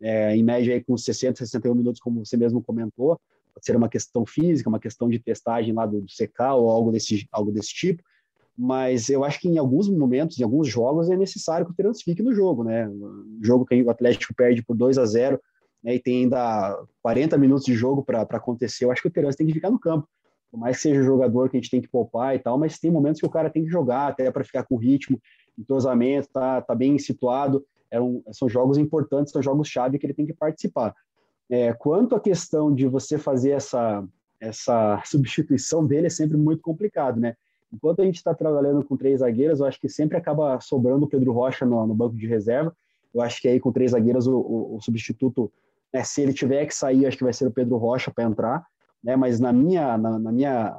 É, 0.00 0.34
em 0.34 0.42
média 0.42 0.74
aí 0.74 0.82
com 0.82 0.96
60, 0.96 1.38
61 1.38 1.74
minutos, 1.74 2.00
como 2.00 2.24
você 2.24 2.36
mesmo 2.36 2.62
comentou. 2.62 3.20
Pode 3.52 3.66
ser 3.66 3.76
uma 3.76 3.88
questão 3.88 4.24
física, 4.24 4.68
uma 4.68 4.80
questão 4.80 5.08
de 5.08 5.18
testagem 5.18 5.74
lá 5.74 5.84
do, 5.84 6.00
do 6.00 6.06
CK 6.06 6.54
ou 6.56 6.70
algo 6.70 6.90
desse, 6.90 7.26
algo 7.32 7.52
desse 7.52 7.74
tipo 7.74 8.02
mas 8.62 9.08
eu 9.08 9.24
acho 9.24 9.40
que 9.40 9.48
em 9.48 9.56
alguns 9.56 9.88
momentos, 9.88 10.38
em 10.38 10.42
alguns 10.42 10.68
jogos, 10.68 11.08
é 11.08 11.16
necessário 11.16 11.64
que 11.64 11.72
o 11.72 11.74
Terence 11.74 12.04
fique 12.04 12.22
no 12.22 12.34
jogo, 12.34 12.62
né? 12.62 12.86
Um 12.90 13.40
jogo 13.42 13.64
que 13.64 13.82
o 13.82 13.88
Atlético 13.88 14.34
perde 14.34 14.62
por 14.62 14.76
2 14.76 14.98
a 14.98 15.06
0 15.06 15.40
né, 15.82 15.94
e 15.94 15.98
tem 15.98 16.24
ainda 16.24 16.78
40 17.02 17.38
minutos 17.38 17.64
de 17.64 17.74
jogo 17.74 18.04
para 18.04 18.20
acontecer, 18.20 18.84
eu 18.84 18.92
acho 18.92 19.00
que 19.00 19.08
o 19.08 19.10
Terence 19.10 19.38
tem 19.38 19.46
que 19.46 19.54
ficar 19.54 19.70
no 19.70 19.80
campo. 19.80 20.06
Por 20.50 20.60
mais 20.60 20.76
que 20.76 20.82
seja 20.82 21.02
jogador 21.02 21.48
que 21.48 21.56
a 21.56 21.60
gente 21.60 21.70
tem 21.70 21.80
que 21.80 21.88
poupar 21.88 22.36
e 22.36 22.38
tal, 22.38 22.58
mas 22.58 22.78
tem 22.78 22.90
momentos 22.90 23.18
que 23.18 23.26
o 23.26 23.30
cara 23.30 23.48
tem 23.48 23.64
que 23.64 23.70
jogar 23.70 24.08
até 24.08 24.30
para 24.30 24.44
ficar 24.44 24.64
com 24.64 24.76
ritmo, 24.76 25.18
entrosamento, 25.58 26.28
tá, 26.30 26.60
tá 26.60 26.74
bem 26.74 26.98
situado. 26.98 27.64
É 27.90 27.98
são 28.32 28.48
jogos 28.48 28.78
importantes, 28.78 29.32
são 29.32 29.42
jogos-chave 29.42 29.98
que 29.98 30.06
ele 30.06 30.14
tem 30.14 30.26
que 30.26 30.34
participar. 30.34 30.94
É, 31.50 31.72
quanto 31.72 32.14
à 32.14 32.20
questão 32.20 32.72
de 32.72 32.86
você 32.86 33.18
fazer 33.18 33.50
essa, 33.50 34.04
essa 34.40 35.02
substituição 35.06 35.84
dele, 35.84 36.06
é 36.06 36.10
sempre 36.10 36.36
muito 36.36 36.62
complicado, 36.62 37.18
né? 37.18 37.34
Enquanto 37.72 38.02
a 38.02 38.04
gente 38.04 38.16
está 38.16 38.34
trabalhando 38.34 38.84
com 38.84 38.96
três 38.96 39.20
zagueiras, 39.20 39.60
eu 39.60 39.66
acho 39.66 39.80
que 39.80 39.88
sempre 39.88 40.16
acaba 40.16 40.60
sobrando 40.60 41.04
o 41.04 41.08
Pedro 41.08 41.32
Rocha 41.32 41.64
no, 41.64 41.86
no 41.86 41.94
banco 41.94 42.16
de 42.16 42.26
reserva. 42.26 42.74
Eu 43.14 43.20
acho 43.22 43.40
que 43.40 43.48
aí 43.48 43.60
com 43.60 43.72
três 43.72 43.92
zagueiras 43.92 44.26
o, 44.26 44.36
o, 44.36 44.76
o 44.76 44.80
substituto, 44.80 45.52
né, 45.92 46.02
se 46.02 46.20
ele 46.20 46.32
tiver 46.32 46.66
que 46.66 46.74
sair, 46.74 47.06
acho 47.06 47.16
que 47.16 47.24
vai 47.24 47.32
ser 47.32 47.46
o 47.46 47.50
Pedro 47.50 47.76
Rocha 47.76 48.10
para 48.10 48.24
entrar. 48.24 48.66
Né, 49.02 49.16
mas 49.16 49.38
na 49.38 49.52
minha, 49.52 49.96
na, 49.96 50.18
na, 50.18 50.32
minha, 50.32 50.78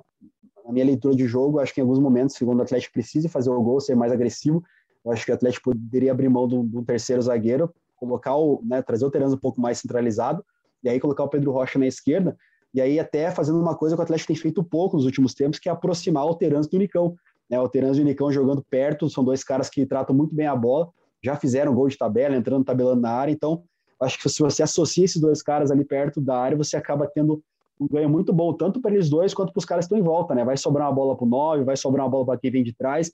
na 0.65 0.71
minha 0.71 0.85
leitura 0.85 1.15
de 1.15 1.25
jogo, 1.25 1.59
acho 1.59 1.73
que 1.73 1.79
em 1.79 1.83
alguns 1.83 1.99
momentos, 1.99 2.35
segundo 2.35 2.59
o 2.59 2.63
Atlético 2.63 2.93
precisa 2.93 3.29
fazer 3.29 3.49
o 3.49 3.61
gol, 3.61 3.79
ser 3.79 3.95
mais 3.95 4.11
agressivo, 4.11 4.63
eu 5.03 5.11
acho 5.11 5.25
que 5.25 5.31
o 5.31 5.35
Atlético 5.35 5.71
poderia 5.71 6.11
abrir 6.11 6.29
mão 6.29 6.47
de 6.47 6.55
um, 6.55 6.67
de 6.67 6.77
um 6.77 6.83
terceiro 6.83 7.21
zagueiro, 7.21 7.73
colocar 7.95 8.35
o, 8.35 8.61
né, 8.63 8.81
trazer 8.81 9.05
o 9.05 9.11
Terence 9.11 9.35
um 9.35 9.39
pouco 9.39 9.59
mais 9.61 9.79
centralizado, 9.79 10.43
e 10.83 10.89
aí 10.89 10.99
colocar 10.99 11.23
o 11.23 11.29
Pedro 11.29 11.51
Rocha 11.51 11.77
na 11.77 11.87
esquerda, 11.87 12.35
e 12.73 12.81
aí 12.81 12.99
até 12.99 13.29
fazendo 13.31 13.59
uma 13.59 13.75
coisa 13.75 13.95
que 13.95 13.99
o 13.99 14.03
Atlético 14.03 14.27
tem 14.27 14.35
feito 14.35 14.63
pouco 14.63 14.95
nos 14.95 15.05
últimos 15.05 15.33
tempos, 15.33 15.59
que 15.59 15.69
é 15.69 15.71
aproximar 15.71 16.25
o 16.25 16.35
Terans 16.35 16.67
do 16.67 16.75
Unicão. 16.75 17.15
Né? 17.49 17.59
O 17.59 17.67
Terans 17.67 17.97
e 17.97 17.99
o 17.99 18.03
Unicão 18.03 18.31
jogando 18.31 18.63
perto, 18.69 19.09
são 19.09 19.23
dois 19.23 19.43
caras 19.43 19.69
que 19.69 19.85
tratam 19.85 20.15
muito 20.15 20.33
bem 20.33 20.47
a 20.47 20.55
bola, 20.55 20.89
já 21.23 21.35
fizeram 21.35 21.75
gol 21.75 21.87
de 21.87 21.97
tabela, 21.97 22.35
entrando, 22.35 22.63
tabelando 22.63 23.01
na 23.01 23.11
área, 23.11 23.31
então 23.31 23.63
acho 24.01 24.19
que 24.19 24.27
se 24.29 24.39
você 24.39 24.63
associa 24.63 25.05
esses 25.05 25.21
dois 25.21 25.43
caras 25.43 25.69
ali 25.69 25.85
perto 25.85 26.19
da 26.19 26.35
área, 26.35 26.57
você 26.57 26.75
acaba 26.75 27.07
tendo 27.07 27.43
um 27.79 27.87
ganho 27.87 28.09
muito 28.09 28.31
bom, 28.31 28.53
tanto 28.53 28.79
para 28.79 28.91
eles 28.91 29.09
dois 29.09 29.33
quanto 29.33 29.51
para 29.51 29.59
os 29.59 29.65
caras 29.65 29.85
que 29.85 29.93
estão 29.93 29.97
em 29.97 30.07
volta, 30.07 30.33
né? 30.35 30.45
Vai 30.45 30.55
sobrar 30.55 30.87
uma 30.87 30.93
bola 30.93 31.15
para 31.15 31.25
o 31.25 31.29
9, 31.29 31.63
vai 31.63 31.75
sobrar 31.75 32.05
uma 32.05 32.11
bola 32.11 32.25
para 32.25 32.39
quem 32.39 32.51
vem 32.51 32.63
de 32.63 32.73
trás. 32.73 33.11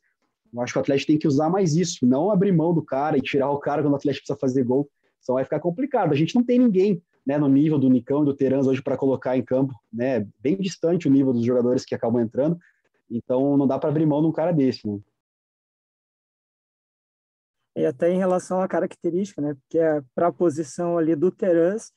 Eu 0.54 0.62
acho 0.62 0.74
que 0.74 0.80
o 0.80 0.82
Atlético 0.82 1.08
tem 1.08 1.20
que 1.20 1.28
usar 1.28 1.50
mais 1.50 1.76
isso, 1.76 2.06
não 2.06 2.32
abrir 2.32 2.52
mão 2.52 2.74
do 2.74 2.82
cara 2.82 3.18
e 3.18 3.22
tirar 3.22 3.50
o 3.52 3.60
cara 3.60 3.82
quando 3.82 3.94
o 3.94 3.98
Atlético 3.98 4.26
precisa 4.26 4.40
fazer 4.40 4.64
gol, 4.64 4.90
senão 5.20 5.36
vai 5.36 5.44
ficar 5.44 5.60
complicado. 5.60 6.12
A 6.12 6.16
gente 6.16 6.36
não 6.36 6.44
tem 6.44 6.60
ninguém 6.60 7.02
né, 7.26 7.38
no 7.38 7.50
nível 7.50 7.78
do 7.78 7.90
Nicão 7.90 8.22
e 8.22 8.26
do 8.26 8.34
Terans 8.34 8.68
hoje 8.68 8.82
para 8.82 8.96
colocar 8.96 9.38
em 9.38 9.44
campo, 9.44 9.74
né, 9.92 10.26
bem 10.40 10.56
distante 10.56 11.08
o 11.08 11.12
nível 11.12 11.34
dos 11.34 11.44
jogadores 11.44 11.84
que 11.84 11.94
acabam 11.94 12.22
entrando. 12.22 12.58
Então 13.10 13.58
não 13.58 13.68
dá 13.68 13.78
para 13.78 13.90
abrir 13.90 14.06
mão 14.06 14.22
de 14.22 14.28
um 14.28 14.32
cara 14.32 14.52
desse, 14.52 14.88
né? 14.88 15.00
E 17.76 17.86
até 17.86 18.10
em 18.10 18.18
relação 18.18 18.60
à 18.60 18.68
característica, 18.68 19.40
né? 19.40 19.54
Porque 19.54 19.78
é 19.78 20.02
para 20.16 20.28
a 20.28 20.34
posição 20.34 20.98
ali 20.98 21.16
do 21.16 21.30
Terans, 21.30 21.92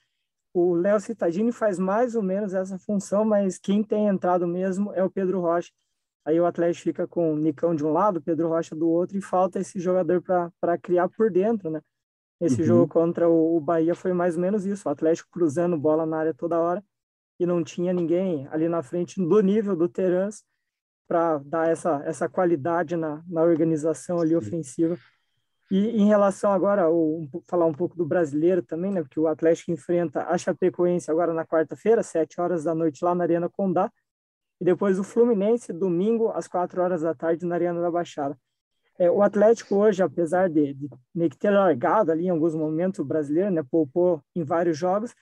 o 0.52 0.75
Léo 0.75 1.00
Cittadini 1.00 1.52
faz 1.52 1.78
mais 1.78 2.14
ou 2.14 2.23
menos 2.23 2.52
essa 2.52 2.78
função, 2.78 3.25
mas 3.25 3.59
quem 3.59 3.83
tem 3.83 4.09
entrado 4.09 4.47
mesmo 4.47 4.92
é 4.92 5.02
o 5.02 5.11
Pedro 5.11 5.40
Rocha. 5.40 5.71
Aí 6.25 6.39
o 6.41 6.47
Atlético 6.47 6.85
fica 6.85 7.07
com 7.07 7.33
o 7.33 7.37
Nicão 7.37 7.75
de 7.75 7.85
um 7.85 7.93
lado, 7.93 8.21
Pedro 8.21 8.49
Rocha 8.49 8.75
do 8.75 8.89
outro, 8.89 9.17
e 9.17 9.23
falta 9.23 9.59
esse 9.59 9.81
jogador 9.81 10.23
para 10.23 10.79
criar 10.79 11.09
por 11.09 11.31
dentro, 11.31 11.71
né? 11.71 11.81
Esse 12.41 12.61
uhum. 12.61 12.67
jogo 12.67 12.89
contra 12.89 13.29
o, 13.29 13.57
o 13.57 13.61
Bahia 13.61 13.95
foi 13.95 14.12
mais 14.12 14.37
ou 14.37 14.41
menos 14.41 14.65
isso, 14.65 14.89
o 14.89 14.93
Atlético 14.93 15.29
cruzando 15.31 15.77
bola 15.77 16.07
na 16.07 16.19
área 16.19 16.35
toda 16.35 16.59
hora 16.59 16.83
e 17.39 17.47
não 17.47 17.62
tinha 17.62 17.93
ninguém 17.93 18.47
ali 18.50 18.69
na 18.69 18.83
frente 18.83 19.21
do 19.21 19.41
nível 19.41 19.77
do 19.77 19.89
Terans 19.89 20.43
para 21.07 21.39
dar 21.39 21.69
essa, 21.69 22.03
essa 22.05 22.29
qualidade 22.29 22.97
na, 22.97 23.23
na 23.27 23.43
organização 23.43 24.21
ali 24.21 24.31
Sim. 24.31 24.37
ofensiva 24.37 24.99
e 25.71 26.03
em 26.03 26.09
relação 26.09 26.53
agora, 26.53 26.83
falar 27.47 27.65
um 27.67 27.73
pouco 27.73 27.97
do 27.97 28.05
brasileiro 28.05 28.61
também, 28.61 28.91
né? 28.91 29.03
Porque 29.03 29.21
o 29.21 29.29
Atlético 29.29 29.71
enfrenta 29.71 30.25
a 30.25 30.37
Chapecoense 30.37 31.09
agora 31.09 31.33
na 31.33 31.47
quarta-feira, 31.47 32.03
sete 32.03 32.41
horas 32.41 32.65
da 32.65 32.75
noite, 32.75 33.05
lá 33.05 33.15
na 33.15 33.23
Arena 33.23 33.49
Condá. 33.49 33.91
E 34.61 34.64
depois 34.64 34.99
o 34.99 35.05
Fluminense, 35.05 35.73
domingo, 35.73 36.31
às 36.31 36.47
quatro 36.47 36.83
horas 36.83 37.02
da 37.02 37.14
tarde, 37.14 37.47
na 37.47 37.55
Arena 37.55 37.81
da 37.81 37.90
Baixada. 37.90 38.38
É, 38.99 39.11
o 39.11 39.23
Atlético 39.23 39.76
hoje, 39.76 40.02
apesar 40.02 40.50
de, 40.50 40.76
de 41.14 41.29
que 41.31 41.38
ter 41.38 41.49
largado 41.49 42.12
ali 42.12 42.26
em 42.26 42.31
alguns 42.31 42.55
momentos 42.55 43.00
o 43.00 43.05
brasileiro, 43.05 43.50
né? 43.50 43.62
Poupou 43.62 44.23
em 44.35 44.45
vários 44.45 44.76
jogos. 44.76 45.14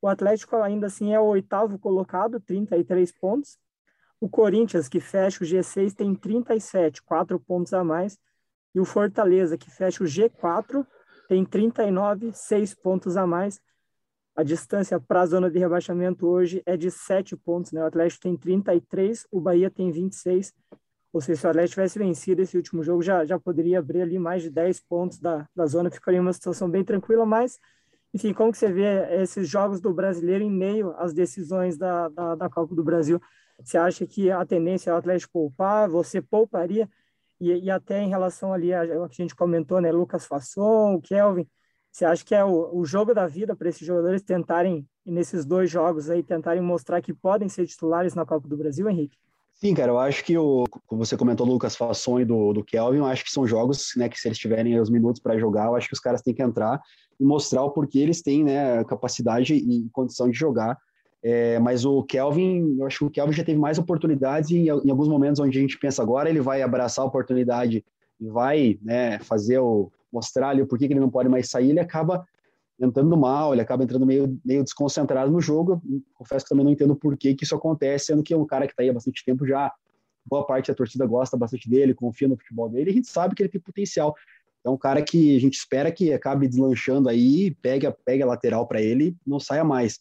O 0.00 0.08
Atlético 0.08 0.56
ainda 0.56 0.86
assim 0.86 1.12
é 1.12 1.20
o 1.20 1.24
oitavo 1.24 1.78
colocado, 1.78 2.40
33 2.40 3.12
pontos. 3.12 3.58
O 4.18 4.28
Corinthians, 4.28 4.88
que 4.88 5.00
fecha 5.00 5.44
o 5.44 5.46
G6, 5.46 5.92
tem 5.92 6.14
37, 6.14 7.02
quatro 7.02 7.38
pontos 7.38 7.74
a 7.74 7.84
mais. 7.84 8.18
E 8.74 8.80
o 8.80 8.86
Fortaleza, 8.86 9.58
que 9.58 9.70
fecha 9.70 10.02
o 10.02 10.06
G4, 10.06 10.86
tem 11.28 11.44
39, 11.44 12.30
6 12.32 12.74
pontos 12.74 13.18
a 13.18 13.26
mais. 13.26 13.60
A 14.36 14.42
distância 14.42 15.00
para 15.00 15.22
a 15.22 15.26
zona 15.26 15.50
de 15.50 15.58
rebaixamento 15.58 16.26
hoje 16.26 16.62
é 16.66 16.76
de 16.76 16.90
7 16.90 17.34
pontos. 17.34 17.72
Né? 17.72 17.82
O 17.82 17.86
Atlético 17.86 18.20
tem 18.20 18.36
33, 18.36 19.26
o 19.32 19.40
Bahia 19.40 19.70
tem 19.70 19.90
26. 19.90 20.52
Ou 21.10 21.22
seja, 21.22 21.40
se 21.40 21.46
o 21.46 21.50
Atlético 21.50 21.72
tivesse 21.72 21.98
vencido 21.98 22.42
esse 22.42 22.54
último 22.54 22.82
jogo, 22.82 23.02
já, 23.02 23.24
já 23.24 23.38
poderia 23.40 23.78
abrir 23.78 24.02
ali 24.02 24.18
mais 24.18 24.42
de 24.42 24.50
10 24.50 24.80
pontos 24.80 25.18
da, 25.18 25.48
da 25.56 25.64
zona, 25.64 25.90
ficaria 25.90 26.20
uma 26.20 26.34
situação 26.34 26.68
bem 26.68 26.84
tranquila, 26.84 27.24
mas, 27.24 27.58
enfim, 28.12 28.34
como 28.34 28.52
que 28.52 28.58
você 28.58 28.70
vê 28.70 29.22
esses 29.22 29.48
jogos 29.48 29.80
do 29.80 29.94
brasileiro 29.94 30.44
em 30.44 30.50
meio 30.50 30.94
às 30.98 31.14
decisões 31.14 31.78
da, 31.78 32.10
da, 32.10 32.34
da 32.34 32.50
Copa 32.50 32.74
do 32.74 32.84
Brasil? 32.84 33.18
Você 33.64 33.78
acha 33.78 34.06
que 34.06 34.30
a 34.30 34.44
tendência 34.44 34.90
é 34.90 34.92
o 34.92 34.96
Atlético 34.96 35.32
poupar? 35.32 35.88
Você 35.88 36.20
pouparia? 36.20 36.86
E, 37.40 37.50
e 37.52 37.70
até 37.70 38.02
em 38.02 38.10
relação 38.10 38.52
ali 38.52 38.74
a, 38.74 38.82
a 38.82 39.08
que 39.08 39.22
a 39.22 39.24
gente 39.24 39.34
comentou, 39.34 39.80
né, 39.80 39.90
Lucas 39.90 40.26
Fasson, 40.26 40.96
o 40.96 41.00
Kelvin, 41.00 41.48
você 41.96 42.04
acha 42.04 42.24
que 42.24 42.34
é 42.34 42.44
o, 42.44 42.70
o 42.74 42.84
jogo 42.84 43.14
da 43.14 43.26
vida 43.26 43.56
para 43.56 43.68
esses 43.68 43.86
jogadores 43.86 44.22
tentarem, 44.22 44.86
nesses 45.04 45.44
dois 45.44 45.70
jogos 45.70 46.10
aí, 46.10 46.22
tentarem 46.22 46.62
mostrar 46.62 47.00
que 47.00 47.14
podem 47.14 47.48
ser 47.48 47.66
titulares 47.66 48.14
na 48.14 48.26
Copa 48.26 48.46
do 48.46 48.56
Brasil, 48.56 48.88
Henrique? 48.88 49.16
Sim, 49.54 49.72
cara, 49.72 49.92
eu 49.92 49.98
acho 49.98 50.22
que 50.22 50.36
o, 50.36 50.64
como 50.86 51.02
você 51.02 51.16
comentou, 51.16 51.46
Lucas 51.46 51.74
Fasson 51.74 52.20
e 52.20 52.24
do, 52.26 52.52
do 52.52 52.62
Kelvin, 52.62 52.98
eu 52.98 53.06
acho 53.06 53.24
que 53.24 53.30
são 53.30 53.46
jogos, 53.46 53.92
né, 53.96 54.08
que 54.08 54.20
se 54.20 54.28
eles 54.28 54.36
tiverem 54.36 54.78
os 54.78 54.90
minutos 54.90 55.22
para 55.22 55.38
jogar, 55.38 55.66
eu 55.66 55.76
acho 55.76 55.88
que 55.88 55.94
os 55.94 56.00
caras 56.00 56.20
têm 56.20 56.34
que 56.34 56.42
entrar 56.42 56.78
e 57.18 57.24
mostrar 57.24 57.62
o 57.62 57.70
porquê 57.70 58.00
eles 58.00 58.20
têm, 58.20 58.44
né, 58.44 58.84
capacidade 58.84 59.54
e 59.54 59.88
condição 59.90 60.28
de 60.28 60.36
jogar 60.36 60.76
é, 61.28 61.58
mas 61.58 61.84
o 61.84 62.04
Kelvin, 62.04 62.76
eu 62.78 62.86
acho 62.86 62.98
que 62.98 63.04
o 63.04 63.10
Kelvin 63.10 63.32
já 63.32 63.42
teve 63.42 63.58
mais 63.58 63.78
oportunidades 63.78 64.50
e 64.50 64.68
em 64.68 64.90
alguns 64.90 65.08
momentos 65.08 65.40
onde 65.40 65.58
a 65.58 65.60
gente 65.60 65.76
pensa 65.76 66.00
agora, 66.00 66.28
ele 66.28 66.40
vai 66.40 66.62
abraçar 66.62 67.04
a 67.04 67.08
oportunidade 67.08 67.84
e 68.20 68.28
vai 68.28 68.78
né, 68.80 69.18
fazer 69.18 69.58
o 69.58 69.90
mostrar 70.16 70.48
ali 70.50 70.62
o 70.62 70.66
porquê 70.66 70.86
que 70.86 70.94
ele 70.94 71.00
não 71.00 71.10
pode 71.10 71.28
mais 71.28 71.50
sair, 71.50 71.70
ele 71.70 71.80
acaba 71.80 72.26
entrando 72.80 73.16
mal, 73.16 73.52
ele 73.52 73.62
acaba 73.62 73.84
entrando 73.84 74.06
meio, 74.06 74.38
meio 74.44 74.64
desconcentrado 74.64 75.30
no 75.30 75.40
jogo. 75.40 75.82
Confesso 76.14 76.44
que 76.44 76.48
também 76.48 76.64
não 76.64 76.72
entendo 76.72 76.96
por 76.96 77.16
que, 77.16 77.34
que 77.34 77.44
isso 77.44 77.54
acontece, 77.54 78.06
sendo 78.06 78.22
que 78.22 78.32
é 78.32 78.36
um 78.36 78.46
cara 78.46 78.66
que 78.66 78.72
está 78.72 78.82
aí 78.82 78.88
há 78.88 78.92
bastante 78.92 79.24
tempo 79.24 79.46
já, 79.46 79.72
boa 80.24 80.44
parte 80.46 80.68
da 80.68 80.74
torcida 80.74 81.06
gosta 81.06 81.36
bastante 81.36 81.68
dele, 81.68 81.94
confia 81.94 82.28
no 82.28 82.36
futebol 82.36 82.68
dele, 82.68 82.90
e 82.90 82.92
a 82.92 82.96
gente 82.96 83.08
sabe 83.08 83.34
que 83.34 83.42
ele 83.42 83.50
tem 83.50 83.60
potencial. 83.60 84.14
É 84.64 84.70
um 84.70 84.76
cara 84.76 85.00
que 85.02 85.36
a 85.36 85.40
gente 85.40 85.54
espera 85.54 85.92
que 85.92 86.12
acabe 86.12 86.48
deslanchando 86.48 87.08
aí, 87.08 87.54
pegue, 87.62 87.86
pegue 88.04 88.22
a 88.22 88.26
lateral 88.26 88.66
para 88.66 88.82
ele, 88.82 89.16
não 89.24 89.38
saia 89.38 89.62
mais. 89.62 90.00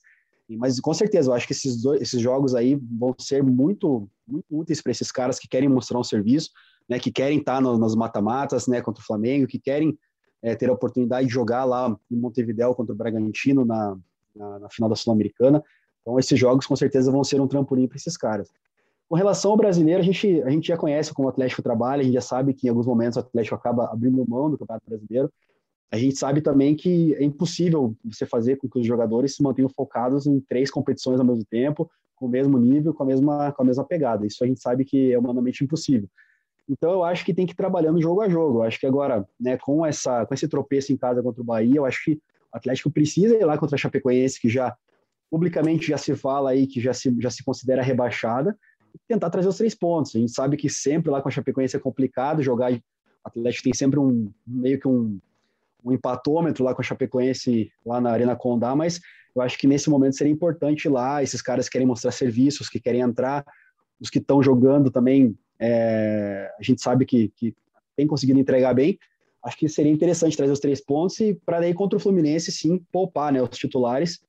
Mas 0.49 0.79
com 0.79 0.93
certeza, 0.93 1.29
eu 1.29 1.35
acho 1.35 1.45
que 1.45 1.53
esses, 1.53 1.81
dois, 1.81 2.01
esses 2.01 2.19
jogos 2.19 2.55
aí 2.55 2.75
vão 2.75 3.15
ser 3.19 3.43
muito, 3.43 4.09
muito 4.27 4.45
úteis 4.49 4.81
para 4.81 4.91
esses 4.91 5.11
caras 5.11 5.39
que 5.39 5.47
querem 5.47 5.69
mostrar 5.69 5.99
um 5.99 6.03
serviço, 6.03 6.49
né, 6.87 6.99
que 6.99 7.11
querem 7.11 7.39
estar 7.39 7.55
tá 7.55 7.61
no, 7.61 7.77
nas 7.77 7.95
mata-matas 7.95 8.67
né, 8.67 8.81
contra 8.81 9.01
o 9.01 9.05
Flamengo, 9.05 9.47
que 9.47 9.59
querem 9.59 9.97
é, 10.41 10.55
ter 10.55 10.69
a 10.69 10.73
oportunidade 10.73 11.27
de 11.27 11.33
jogar 11.33 11.65
lá 11.65 11.95
em 12.11 12.15
Montevideo 12.15 12.75
contra 12.75 12.93
o 12.93 12.97
Bragantino 12.97 13.65
na, 13.65 13.97
na, 14.35 14.59
na 14.59 14.69
final 14.69 14.89
da 14.89 14.95
Sul-Americana. 14.95 15.63
Então, 16.01 16.19
esses 16.19 16.39
jogos 16.39 16.67
com 16.67 16.75
certeza 16.75 17.11
vão 17.11 17.23
ser 17.23 17.41
um 17.41 17.47
trampolim 17.47 17.87
para 17.87 17.97
esses 17.97 18.15
caras. 18.15 18.49
Com 19.09 19.15
relação 19.15 19.51
ao 19.51 19.57
brasileiro, 19.57 20.01
a 20.01 20.03
gente, 20.03 20.41
a 20.43 20.49
gente 20.49 20.67
já 20.67 20.77
conhece 20.77 21.13
como 21.13 21.27
o 21.27 21.31
Atlético 21.31 21.61
trabalha, 21.61 22.01
a 22.01 22.03
gente 22.03 22.13
já 22.13 22.21
sabe 22.21 22.53
que 22.53 22.67
em 22.67 22.69
alguns 22.69 22.87
momentos 22.87 23.17
o 23.17 23.19
Atlético 23.19 23.55
acaba 23.55 23.85
abrindo 23.91 24.25
mão 24.27 24.49
do 24.49 24.57
Campeonato 24.57 24.85
Brasileiro, 24.87 25.31
a 25.91 25.97
gente 25.97 26.17
sabe 26.17 26.41
também 26.41 26.75
que 26.75 27.13
é 27.15 27.23
impossível 27.23 27.95
você 28.03 28.25
fazer 28.25 28.57
com 28.57 28.67
que 28.67 28.79
os 28.79 28.85
jogadores 28.85 29.35
se 29.35 29.43
mantenham 29.43 29.69
focados 29.69 30.25
em 30.25 30.39
três 30.39 30.71
competições 30.71 31.19
ao 31.19 31.25
mesmo 31.25 31.45
tempo, 31.45 31.89
com 32.15 32.25
o 32.25 32.29
mesmo 32.29 32.57
nível, 32.57 32.93
com 32.93 33.03
a 33.03 33.05
mesma, 33.05 33.51
com 33.51 33.61
a 33.61 33.65
mesma 33.65 33.83
pegada. 33.83 34.25
Isso 34.25 34.43
a 34.43 34.47
gente 34.47 34.59
sabe 34.59 34.83
que 34.83 35.13
é 35.13 35.19
humanamente 35.19 35.63
impossível. 35.63 36.09
Então 36.67 36.91
eu 36.91 37.03
acho 37.03 37.23
que 37.23 37.33
tem 37.33 37.45
que 37.45 37.53
ir 37.53 37.55
trabalhando 37.55 38.01
jogo 38.01 38.21
a 38.21 38.29
jogo. 38.29 38.59
Eu 38.59 38.63
acho 38.63 38.79
que 38.79 38.85
agora, 38.85 39.27
né, 39.39 39.57
com 39.57 39.85
essa 39.85 40.25
com 40.25 40.33
esse 40.33 40.47
tropeço 40.47 40.91
em 40.91 40.97
casa 40.97 41.21
contra 41.21 41.41
o 41.41 41.45
Bahia, 41.45 41.77
eu 41.77 41.85
acho 41.85 42.03
que 42.03 42.13
o 42.13 42.19
Atlético 42.57 42.89
precisa 42.89 43.35
ir 43.35 43.45
lá 43.45 43.57
contra 43.57 43.75
a 43.75 43.77
Chapecoense, 43.77 44.39
que 44.39 44.49
já 44.49 44.75
publicamente 45.29 45.87
já 45.87 45.97
se 45.97 46.15
fala 46.15 46.51
aí 46.51 46.65
que 46.67 46.79
já 46.79 46.93
se 46.93 47.13
já 47.19 47.29
se 47.29 47.43
considera 47.43 47.83
rebaixada, 47.83 48.57
e 48.93 48.99
tentar 49.07 49.29
trazer 49.29 49.47
os 49.47 49.57
três 49.57 49.75
pontos. 49.75 50.15
A 50.15 50.19
gente 50.19 50.31
sabe 50.31 50.57
que 50.57 50.69
sempre 50.69 51.11
lá 51.11 51.21
com 51.21 51.29
a 51.29 51.31
Chapecoense 51.31 51.75
é 51.75 51.79
complicado 51.79 52.41
jogar. 52.41 52.71
O 52.71 52.81
Atlético 53.23 53.65
tem 53.65 53.73
sempre 53.73 53.99
um 53.99 54.31
meio 54.47 54.79
que 54.79 54.87
um 54.87 55.19
um 55.85 55.93
empatômetro 55.93 56.63
lá 56.63 56.73
com 56.73 56.81
a 56.81 56.83
Chapecoense 56.83 57.71
lá 57.85 58.01
na 58.01 58.09
Arena 58.09 58.35
Condá, 58.35 58.75
mas 58.75 58.99
eu 59.35 59.41
acho 59.41 59.57
que 59.57 59.67
nesse 59.67 59.89
momento 59.89 60.15
seria 60.15 60.33
importante 60.33 60.85
ir 60.85 60.89
lá, 60.89 61.21
esses 61.21 61.41
caras 61.41 61.69
querem 61.69 61.85
mostrar 61.85 62.11
serviços, 62.11 62.67
que 62.67 62.79
querem 62.79 63.01
entrar, 63.01 63.45
os 63.99 64.09
que 64.09 64.17
estão 64.17 64.41
jogando 64.41 64.89
também, 64.89 65.37
é, 65.59 66.51
a 66.57 66.63
gente 66.63 66.81
sabe 66.81 67.05
que, 67.05 67.29
que 67.35 67.55
tem 67.95 68.07
conseguido 68.07 68.39
entregar 68.39 68.73
bem, 68.73 68.99
acho 69.43 69.57
que 69.57 69.69
seria 69.69 69.91
interessante 69.91 70.35
trazer 70.35 70.51
os 70.51 70.59
três 70.59 70.81
pontos 70.81 71.19
e 71.19 71.33
para 71.33 71.59
daí 71.59 71.73
contra 71.73 71.97
o 71.97 71.99
Fluminense 71.99 72.51
sim 72.51 72.83
poupar 72.91 73.31
né, 73.31 73.41
os 73.41 73.57
titulares, 73.57 74.19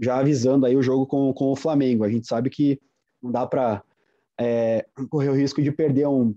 já 0.00 0.18
avisando 0.18 0.66
aí 0.66 0.76
o 0.76 0.82
jogo 0.82 1.06
com, 1.06 1.32
com 1.32 1.46
o 1.46 1.56
Flamengo. 1.56 2.04
A 2.04 2.08
gente 2.08 2.26
sabe 2.26 2.48
que 2.50 2.80
não 3.22 3.32
dá 3.32 3.46
para 3.46 3.82
é, 4.38 4.86
correr 5.10 5.30
o 5.30 5.34
risco 5.34 5.62
de 5.62 5.72
perder 5.72 6.06
um, 6.06 6.34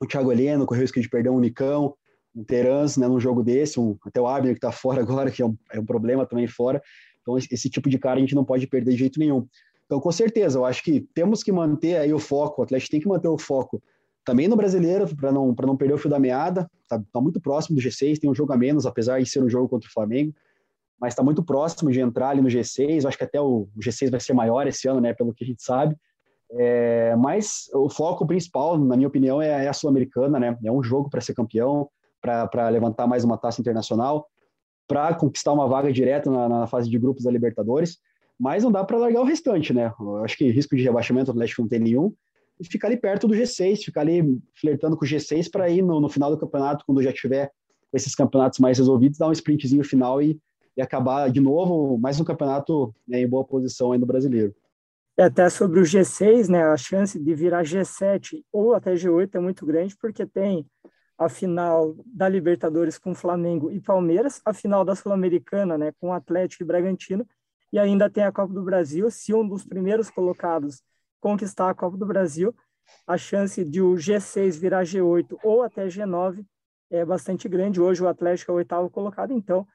o 0.00 0.06
Thiago 0.06 0.30
Heleno, 0.30 0.66
correr 0.66 0.80
o 0.80 0.82
risco 0.82 1.00
de 1.00 1.08
perder 1.08 1.30
um 1.30 1.40
Nicão, 1.40 1.94
um 2.34 2.44
Terans 2.44 2.96
né, 2.96 3.08
num 3.08 3.20
jogo 3.20 3.42
desse, 3.42 3.80
um, 3.80 3.96
até 4.04 4.20
o 4.20 4.26
Abner 4.26 4.52
que 4.52 4.58
está 4.58 4.72
fora 4.72 5.00
agora, 5.02 5.30
que 5.30 5.40
é 5.42 5.46
um, 5.46 5.56
é 5.72 5.80
um 5.80 5.86
problema 5.86 6.26
também 6.26 6.46
fora. 6.46 6.82
Então, 7.22 7.36
esse 7.38 7.68
tipo 7.68 7.88
de 7.88 7.98
cara 7.98 8.18
a 8.18 8.20
gente 8.20 8.34
não 8.34 8.44
pode 8.44 8.66
perder 8.66 8.92
de 8.92 8.98
jeito 8.98 9.18
nenhum. 9.18 9.48
Então, 9.86 10.00
com 10.00 10.12
certeza, 10.12 10.58
eu 10.58 10.64
acho 10.64 10.82
que 10.82 11.00
temos 11.14 11.42
que 11.42 11.52
manter 11.52 11.96
aí 11.96 12.12
o 12.12 12.18
foco, 12.18 12.60
o 12.60 12.64
Atlético 12.64 12.90
tem 12.90 13.00
que 13.00 13.08
manter 13.08 13.28
o 13.28 13.38
foco 13.38 13.82
também 14.24 14.48
no 14.48 14.56
brasileiro, 14.56 15.06
para 15.14 15.30
não, 15.30 15.54
não 15.62 15.76
perder 15.76 15.94
o 15.94 15.98
fio 15.98 16.10
da 16.10 16.18
meada. 16.18 16.68
Está 16.82 17.00
tá 17.12 17.20
muito 17.20 17.40
próximo 17.40 17.76
do 17.76 17.82
G6, 17.82 18.18
tem 18.18 18.28
um 18.28 18.34
jogo 18.34 18.52
a 18.52 18.56
menos, 18.56 18.84
apesar 18.84 19.20
de 19.20 19.30
ser 19.30 19.42
um 19.42 19.48
jogo 19.48 19.68
contra 19.68 19.88
o 19.88 19.92
Flamengo, 19.92 20.34
mas 21.00 21.12
está 21.12 21.22
muito 21.22 21.44
próximo 21.44 21.92
de 21.92 22.00
entrar 22.00 22.30
ali 22.30 22.42
no 22.42 22.48
G6. 22.48 23.02
Eu 23.02 23.08
acho 23.08 23.16
que 23.16 23.24
até 23.24 23.40
o, 23.40 23.68
o 23.76 23.80
G6 23.80 24.10
vai 24.10 24.18
ser 24.18 24.32
maior 24.32 24.66
esse 24.66 24.88
ano, 24.88 25.00
né, 25.00 25.14
pelo 25.14 25.32
que 25.32 25.44
a 25.44 25.46
gente 25.46 25.62
sabe. 25.62 25.96
É, 26.50 27.14
mas 27.16 27.68
o 27.74 27.88
foco 27.88 28.26
principal, 28.26 28.78
na 28.78 28.96
minha 28.96 29.08
opinião, 29.08 29.40
é, 29.40 29.64
é 29.64 29.68
a 29.68 29.72
Sul-Americana, 29.72 30.38
né? 30.38 30.56
É 30.64 30.70
um 30.70 30.82
jogo 30.82 31.10
para 31.10 31.20
ser 31.20 31.34
campeão 31.34 31.88
para 32.20 32.68
levantar 32.68 33.06
mais 33.06 33.24
uma 33.24 33.38
taça 33.38 33.60
internacional, 33.60 34.26
para 34.88 35.14
conquistar 35.14 35.52
uma 35.52 35.68
vaga 35.68 35.92
direta 35.92 36.30
na, 36.30 36.48
na, 36.48 36.66
fase 36.66 36.90
de 36.90 36.98
grupos 36.98 37.24
da 37.24 37.30
Libertadores, 37.30 37.98
mas 38.38 38.64
não 38.64 38.72
dá 38.72 38.84
para 38.84 38.98
largar 38.98 39.20
o 39.20 39.24
restante, 39.24 39.72
né? 39.72 39.92
Eu 39.98 40.24
acho 40.24 40.36
que 40.36 40.50
risco 40.50 40.76
de 40.76 40.82
rebaixamento 40.82 41.30
o 41.30 41.32
Atlético 41.32 41.62
não 41.62 41.68
tem 41.68 41.80
nenhum, 41.80 42.12
e 42.60 42.64
ficar 42.64 42.88
ali 42.88 42.96
perto 42.96 43.28
do 43.28 43.34
G6, 43.34 43.84
ficar 43.84 44.02
ali 44.02 44.40
flertando 44.58 44.96
com 44.96 45.04
o 45.04 45.08
G6 45.08 45.50
para 45.50 45.68
ir 45.68 45.82
no, 45.82 46.00
no, 46.00 46.08
final 46.08 46.30
do 46.30 46.38
campeonato, 46.38 46.84
quando 46.86 47.02
já 47.02 47.12
tiver 47.12 47.50
esses 47.92 48.14
campeonatos 48.14 48.58
mais 48.58 48.78
resolvidos, 48.78 49.18
dar 49.18 49.28
um 49.28 49.32
sprintzinho 49.32 49.84
final 49.84 50.20
e, 50.20 50.40
e 50.76 50.82
acabar 50.82 51.30
de 51.30 51.40
novo 51.40 51.98
mais 51.98 52.18
um 52.20 52.24
campeonato 52.24 52.94
né, 53.06 53.20
em 53.20 53.28
boa 53.28 53.44
posição 53.44 53.92
aí 53.92 53.98
no 53.98 54.06
brasileiro. 54.06 54.54
É, 55.18 55.24
até 55.24 55.48
sobre 55.48 55.80
o 55.80 55.82
G6, 55.82 56.48
né, 56.48 56.62
a 56.64 56.76
chance 56.76 57.18
de 57.18 57.34
virar 57.34 57.62
G7 57.62 58.42
ou 58.52 58.74
até 58.74 58.94
G8 58.94 59.34
é 59.34 59.40
muito 59.40 59.64
grande, 59.64 59.96
porque 59.96 60.26
tem 60.26 60.66
a 61.18 61.28
final 61.28 61.96
da 62.04 62.28
Libertadores 62.28 62.98
com 62.98 63.14
Flamengo 63.14 63.70
e 63.70 63.80
Palmeiras, 63.80 64.42
a 64.44 64.52
final 64.52 64.84
da 64.84 64.94
Sul-Americana, 64.94 65.78
né, 65.78 65.92
com 65.98 66.12
Atlético 66.12 66.62
e 66.62 66.66
Bragantino, 66.66 67.26
E 67.76 67.78
ainda 67.78 68.08
tem 68.08 68.24
a 68.24 68.32
Copa 68.32 68.54
do 68.54 68.62
Brasil. 68.62 69.10
Se 69.10 69.34
um 69.34 69.46
dos 69.46 69.62
primeiros 69.62 70.08
colocados 70.08 70.82
conquistar 71.20 71.68
a 71.68 71.74
Copa 71.74 71.94
do 71.98 72.06
Brasil, 72.06 72.54
a 73.06 73.18
chance 73.18 73.62
de 73.62 73.82
o 73.82 73.92
G6 73.96 74.58
virar 74.58 74.82
G8 74.82 75.36
ou 75.44 75.62
até 75.62 75.86
G9 75.86 76.42
é 76.90 77.04
bastante 77.04 77.46
grande. 77.50 77.78
Hoje 77.78 78.02
o 78.02 78.08
Atlético 78.08 78.50
é 78.50 78.54
o 78.54 78.56
oitavo 78.56 78.88
colocado, 78.88 79.34
então, 79.34 79.66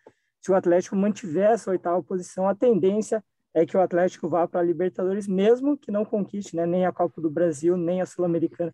se 0.41 0.49
o 0.49 0.55
Atlético 0.55 0.95
mantiver 0.95 1.51
essa 1.51 1.69
oitava 1.69 2.01
posição, 2.01 2.49
a 2.49 2.55
tendência 2.55 3.23
é 3.53 3.67
que 3.67 3.77
o 3.77 3.79
Atlético 3.79 4.27
vá 4.27 4.47
para 4.47 4.61
a 4.61 4.63
Libertadores, 4.63 5.27
mesmo 5.27 5.77
que 5.77 5.91
não 5.91 6.03
conquiste 6.03 6.55
né, 6.55 6.65
nem 6.65 6.87
a 6.87 6.91
Copa 6.91 7.21
do 7.21 7.29
Brasil, 7.29 7.77
nem 7.77 8.01
a 8.01 8.07
Sul-Americana. 8.07 8.73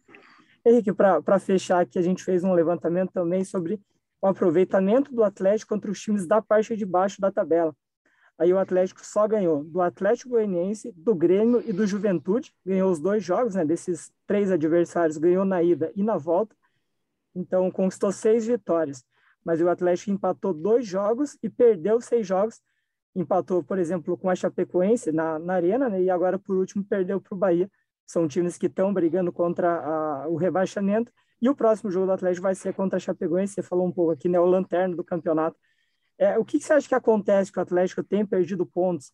Henrique, 0.65 0.93
para 0.93 1.37
fechar 1.37 1.81
aqui, 1.81 1.99
a 1.99 2.01
gente 2.01 2.23
fez 2.23 2.45
um 2.45 2.53
levantamento 2.53 3.11
também 3.11 3.43
sobre 3.43 3.77
o 4.21 4.27
aproveitamento 4.27 5.13
do 5.13 5.21
Atlético 5.21 5.73
contra 5.73 5.91
os 5.91 5.99
times 5.99 6.25
da 6.25 6.41
parte 6.41 6.77
de 6.77 6.85
baixo 6.85 7.19
da 7.19 7.29
tabela. 7.29 7.75
Aí 8.37 8.53
o 8.53 8.59
Atlético 8.59 9.03
só 9.03 9.27
ganhou 9.27 9.63
do 9.63 9.81
Atlético 9.81 10.29
Goianiense, 10.31 10.91
do 10.95 11.15
Grêmio 11.15 11.63
e 11.65 11.73
do 11.73 11.87
Juventude. 11.87 12.53
Ganhou 12.63 12.91
os 12.91 12.99
dois 12.99 13.23
jogos, 13.23 13.55
né? 13.55 13.65
Desses 13.65 14.11
três 14.27 14.51
adversários, 14.51 15.17
ganhou 15.17 15.43
na 15.43 15.63
ida 15.63 15.91
e 15.95 16.03
na 16.03 16.17
volta. 16.17 16.55
Então, 17.33 17.71
conquistou 17.71 18.11
seis 18.11 18.45
vitórias. 18.45 19.03
Mas 19.43 19.59
o 19.59 19.67
Atlético 19.67 20.11
empatou 20.11 20.53
dois 20.53 20.85
jogos 20.85 21.35
e 21.41 21.49
perdeu 21.49 21.99
seis 21.99 22.27
jogos. 22.27 22.61
Empatou, 23.15 23.63
por 23.63 23.79
exemplo, 23.79 24.15
com 24.15 24.29
a 24.29 24.35
Chapecoense 24.35 25.11
na, 25.11 25.39
na 25.39 25.53
Arena, 25.55 25.89
né? 25.89 26.03
E 26.03 26.09
agora, 26.09 26.37
por 26.37 26.55
último, 26.57 26.83
perdeu 26.83 27.19
para 27.19 27.33
o 27.33 27.37
Bahia. 27.37 27.71
São 28.05 28.27
times 28.27 28.55
que 28.55 28.67
estão 28.67 28.93
brigando 28.93 29.31
contra 29.31 29.79
a, 29.79 30.27
o 30.27 30.35
rebaixamento. 30.35 31.11
E 31.41 31.49
o 31.49 31.55
próximo 31.55 31.89
jogo 31.89 32.05
do 32.05 32.11
Atlético 32.11 32.43
vai 32.43 32.53
ser 32.53 32.73
contra 32.75 32.97
a 32.97 32.99
Chapecoense. 32.99 33.55
Você 33.55 33.63
falou 33.63 33.87
um 33.87 33.91
pouco 33.91 34.11
aqui, 34.11 34.29
né? 34.29 34.39
O 34.39 34.45
lanterna 34.45 34.95
do 34.95 35.03
campeonato 35.03 35.57
é, 36.17 36.37
o 36.37 36.45
que, 36.45 36.59
que, 36.59 36.65
você 36.65 36.73
acha 36.73 36.87
que 36.87 36.95
acontece 36.95 37.51
que 37.51 37.59
o 37.59 37.61
Atlético 37.61 38.03
tem 38.03 38.25
perdido 38.25 38.65
pontos 38.65 39.11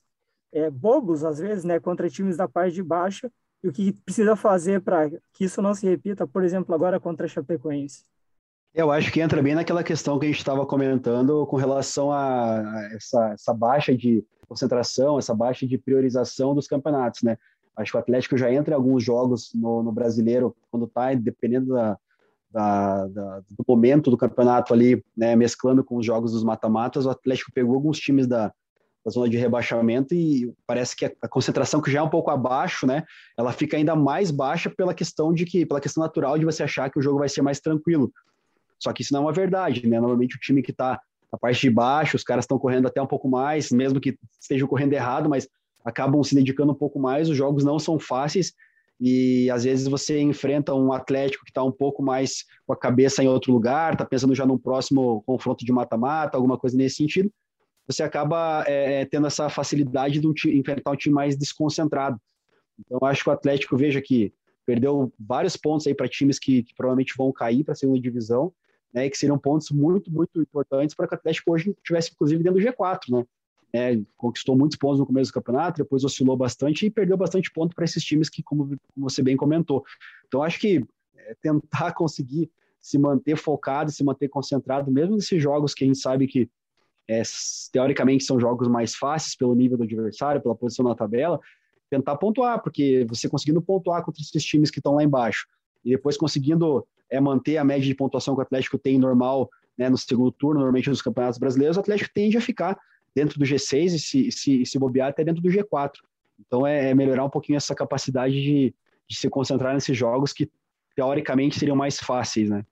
é, 0.52 0.70
bobos, 0.70 1.24
às 1.24 1.40
vezes, 1.40 1.64
né, 1.64 1.80
contra 1.80 2.10
times 2.10 2.38
da 2.38 2.48
parte 2.48 2.76
de 2.76 2.84
baixo, 2.84 3.30
e 3.64 3.68
o 3.68 3.72
que 3.72 3.94
precisa 4.02 4.36
fazer 4.36 4.82
para 4.82 5.10
que 5.34 5.46
isso 5.46 5.62
não 5.62 5.74
se 5.74 5.88
repita, 5.88 6.28
por 6.28 6.44
exemplo, 6.44 6.76
agora 6.76 7.00
contra 7.00 7.26
a 7.26 7.30
Chapecoense? 7.30 8.06
Eu 8.74 8.92
acho 8.92 9.12
que 9.12 9.22
entra 9.22 9.42
bem 9.42 9.56
naquela 9.56 9.84
questão 9.84 10.18
que 10.18 10.26
a 10.26 10.30
gente 10.30 10.40
estava 10.40 10.66
comentando 10.66 11.46
com 11.46 11.56
relação 11.56 12.12
a 12.12 12.90
essa, 12.94 13.34
essa 13.34 13.54
baixa 13.54 13.96
de 13.96 14.26
concentração, 14.48 15.18
essa 15.18 15.34
baixa 15.34 15.66
de 15.66 15.78
priorização 15.78 16.56
dos 16.56 16.68
campeonatos, 16.68 17.22
né? 17.22 17.38
Acho 17.76 17.92
que 17.92 17.98
o 17.98 18.00
Atlético 18.00 18.38
já 18.38 18.52
entra 18.52 18.74
em 18.74 18.76
alguns 18.76 19.04
jogos 19.04 19.52
no, 19.54 19.82
no 19.82 19.92
brasileiro, 19.92 20.56
quando 20.70 20.86
está, 20.86 21.14
dependendo 21.14 21.74
da, 21.74 21.98
da, 22.54 23.08
da, 23.08 23.40
do 23.40 23.66
momento 23.68 24.12
do 24.12 24.18
campeonato 24.18 24.74
ali, 24.74 25.04
né, 25.18 25.36
mesclando 25.36 25.84
com 25.84 25.98
os 25.98 26.06
jogos 26.06 26.34
dos 26.34 26.44
mata-matas, 26.44 27.06
o 27.06 27.10
Atlético 27.10 27.52
pegou 27.52 27.74
alguns 27.74 27.98
times 27.98 28.28
da, 28.28 28.54
da 29.04 29.12
zona 29.12 29.28
de 29.28 29.38
rebaixamento 29.38 30.14
e 30.14 30.54
parece 30.68 30.96
que 30.96 31.06
a, 31.06 31.28
concentração 31.28 31.82
que 31.82 31.92
já 31.92 32.00
é 32.00 32.04
um 32.04 32.10
pouco 32.10 32.30
abaixo, 32.30 32.86
né, 32.86 33.04
ela 33.36 33.52
fica 33.52 33.76
ainda 33.76 33.96
mais 33.96 34.30
baixa 34.30 34.70
pela 34.70 34.94
questão 34.94 35.34
de 35.34 35.46
que, 35.46 35.66
pela 35.66 35.82
questão 35.82 36.04
natural 36.04 36.38
de 36.38 36.46
você 36.46 36.62
achar 36.62 36.92
que 36.92 37.00
o 37.00 37.02
jogo 37.02 37.18
vai 37.18 37.28
ser 37.28 37.42
mais 37.42 37.60
tranquilo. 37.60 38.14
Só 38.80 38.94
que 38.94 39.02
isso 39.02 39.14
não 39.14 39.22
é 39.22 39.24
uma 39.26 39.34
verdade, 39.34 39.88
né? 39.88 39.98
Normalmente 39.98 40.36
o 40.36 40.40
time 40.40 40.62
que 40.62 40.72
está 40.72 41.00
na 41.32 41.40
parte 41.40 41.62
de 41.62 41.70
baixo, 41.70 42.18
os 42.18 42.24
caras 42.24 42.44
estão 42.44 42.60
correndo 42.60 42.86
até 42.86 43.02
um 43.02 43.08
pouco 43.08 43.30
mais, 43.30 43.72
mesmo 43.72 44.00
que 44.00 44.18
estejam 44.40 44.68
correndo 44.68 44.92
errado, 44.92 45.30
mas 45.30 45.48
acabam 45.86 46.22
se 46.22 46.36
dedicando 46.36 46.74
um 46.74 46.76
pouco 46.76 47.00
mais. 47.00 47.30
Os 47.30 47.38
jogos 47.38 47.64
não 47.64 47.80
são 47.80 47.98
fáceis 47.98 48.54
e 49.06 49.52
às 49.52 49.66
vezes 49.66 49.86
você 49.86 50.22
enfrenta 50.22 50.74
um 50.74 50.94
Atlético 50.94 51.44
que 51.44 51.52
está 51.52 51.62
um 51.62 51.74
pouco 51.74 52.02
mais 52.02 52.46
com 52.66 52.72
a 52.72 52.78
cabeça 52.78 53.22
em 53.22 53.28
outro 53.28 53.52
lugar, 53.52 53.92
está 53.92 54.06
pensando 54.06 54.34
já 54.34 54.46
num 54.46 54.58
próximo 54.58 55.22
confronto 55.24 55.66
de 55.66 55.74
mata-mata, 55.74 56.38
alguma 56.38 56.58
coisa 56.58 56.78
nesse 56.78 56.96
sentido, 56.96 57.30
você 57.86 58.02
acaba 58.02 58.64
é, 58.66 59.02
é 59.02 59.06
tendo 59.06 59.28
essa 59.28 59.50
facilidade 59.50 60.22
de 60.22 60.58
enfrentar 60.58 60.92
um 60.92 60.96
time 60.96 61.14
mais 61.14 61.36
desconcentrado. 61.36 62.18
Então, 62.80 62.98
acho 63.06 63.26
que 63.26 63.30
o 63.30 63.34
Atlético, 63.34 63.76
veja 63.76 64.02
que 64.02 64.34
perdeu 64.66 65.12
vários 65.20 65.58
pontos 65.58 65.86
aí 65.86 65.94
para 65.94 66.08
times 66.08 66.40
que, 66.40 66.64
que, 66.64 66.74
provavelmente 66.74 67.14
vão 67.18 67.30
cair 67.34 67.66
para 67.66 67.74
a 67.74 67.76
segunda 67.76 68.00
divisão, 68.00 68.54
né, 68.94 69.10
que 69.10 69.18
seriam 69.18 69.38
pontos 69.38 69.70
muito, 69.70 70.10
muito 70.10 70.42
importantes 70.42 70.96
para 70.96 71.10
que 71.10 71.14
o 71.14 71.18
Atlético 71.18 71.52
hoje 71.52 71.72
estivesse, 71.72 72.12
inclusive, 72.14 72.42
dentro 72.42 72.58
do 72.58 72.66
G4, 72.66 73.00
né? 73.10 73.26
É, 73.76 74.00
conquistou 74.16 74.56
muitos 74.56 74.78
pontos 74.78 75.00
no 75.00 75.06
começo 75.06 75.32
do 75.32 75.34
campeonato, 75.34 75.82
depois 75.82 76.04
oscilou 76.04 76.38
bastante 76.38 76.86
e 76.86 76.92
perdeu 76.92 77.18
bastante 77.18 77.52
ponto 77.52 77.76
para 77.76 77.86
esses 77.86 78.04
times 78.04 78.30
que, 78.30 78.44
como, 78.44 78.68
como, 78.68 79.10
você 79.10 79.24
bem 79.24 79.36
comentou. 79.36 79.84
Então, 80.28 80.44
acho 80.44 80.60
que 80.60 80.86
é, 81.16 81.36
tentar 81.42 81.94
conseguir 81.96 82.52
se 82.80 82.98
manter 82.98 83.36
focado, 83.36 83.92
se 83.92 84.04
manter 84.04 84.28
concentrado, 84.28 84.92
mesmo 84.92 85.16
nesses 85.16 85.42
jogos 85.42 85.74
que 85.74 85.84
a 85.84 85.88
gente 85.88 85.98
sabe 85.98 86.28
que 86.28 86.50
é, 87.08 87.22
teoricamente 87.72 88.24
são 88.24 88.40
jogos 88.40 88.68
mais 88.68 88.96
fáceis 88.96 89.36
pelo 89.36 89.56
nível 89.56 89.78
do 89.78 89.84
adversário, 89.84 90.42
pela 90.42 90.56
posição 90.56 90.86
na 90.86 90.94
tabela, 90.94 91.40
tentar 91.90 92.16
pontuar, 92.18 92.62
porque 92.62 93.06
você 93.08 93.30
conseguindo 93.30 93.62
pontuar 93.62 94.04
contra 94.04 94.22
esses 94.22 94.44
times 94.44 94.70
que 94.70 94.80
estão 94.80 94.96
lá 94.96 95.04
embaixo 95.04 95.48
e 95.84 95.92
depois 95.92 96.18
conseguindo 96.18 96.86
é, 97.10 97.20
manter 97.20 97.58
a 97.58 97.64
média 97.64 97.86
de 97.86 97.96
pontuação 97.96 98.36
que 98.36 98.40
o 98.40 98.44
Atlético 98.44 98.78
tem 98.78 98.98
normal 98.98 99.50
né, 99.78 99.90
no 99.90 99.98
segundo 99.98 100.32
turno, 100.32 100.56
normalmente 100.56 100.90
nos 100.90 101.02
campeonatos 101.02 101.40
brasileiros, 101.40 101.78
o 101.78 101.80
Atlético 101.80 102.10
tende 102.14 102.38
a 102.38 102.42
ficar 102.42 102.78
dentro 103.16 103.38
do 103.40 103.46
G6 103.46 103.94
e 103.94 104.00
se, 104.00 104.32
se, 104.32 104.66
se 104.66 104.80
bobear 104.80 105.10
até 105.10 105.24
dentro 105.24 105.42
do 105.42 105.50
G4. 105.50 105.92
Então 106.40 106.66
é, 106.66 106.90
é 106.90 106.96
melhorar 106.96 107.24
um 107.26 107.30
pouquinho 107.30 107.58
essa 107.58 107.76
capacidade 107.76 108.34
de, 108.34 108.76
de 109.08 109.18
se 109.18 109.30
concentrar 109.30 109.74
nesses 109.74 109.98
jogos 109.98 110.34
que 110.34 110.50
teoricamente 110.96 111.58
seriam 111.58 111.76
mais 111.76 111.98
fáceis, 112.00 112.50
né? 112.50 112.64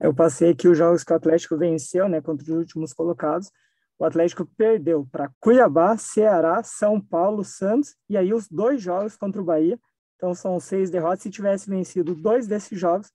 Eu 0.00 0.14
passei 0.14 0.50
aqui 0.50 0.68
os 0.68 0.78
jogos 0.78 1.02
que 1.02 1.12
o 1.12 1.16
Atlético 1.16 1.56
venceu, 1.56 2.08
né, 2.08 2.20
contra 2.20 2.44
os 2.44 2.56
últimos 2.56 2.92
colocados. 2.92 3.50
O 3.98 4.04
Atlético 4.04 4.46
perdeu 4.56 5.04
para 5.10 5.30
Cuiabá, 5.40 5.96
Ceará, 5.96 6.62
São 6.62 7.00
Paulo, 7.00 7.42
Santos 7.42 7.96
e 8.08 8.16
aí 8.16 8.32
os 8.32 8.48
dois 8.48 8.80
jogos 8.80 9.16
contra 9.16 9.42
o 9.42 9.44
Bahia. 9.44 9.78
Então 10.16 10.34
são 10.34 10.60
seis 10.60 10.88
derrotas. 10.88 11.22
Se 11.22 11.30
tivesse 11.30 11.68
vencido 11.68 12.14
dois 12.14 12.46
desses 12.46 12.78
jogos, 12.78 13.10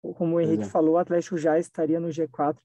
como 0.00 0.36
o 0.36 0.40
Henrique 0.40 0.62
é. 0.62 0.66
falou, 0.66 0.94
o 0.94 0.98
Atlético 0.98 1.36
já 1.36 1.58
estaria 1.58 1.98
no 1.98 2.08
G4. 2.08 2.56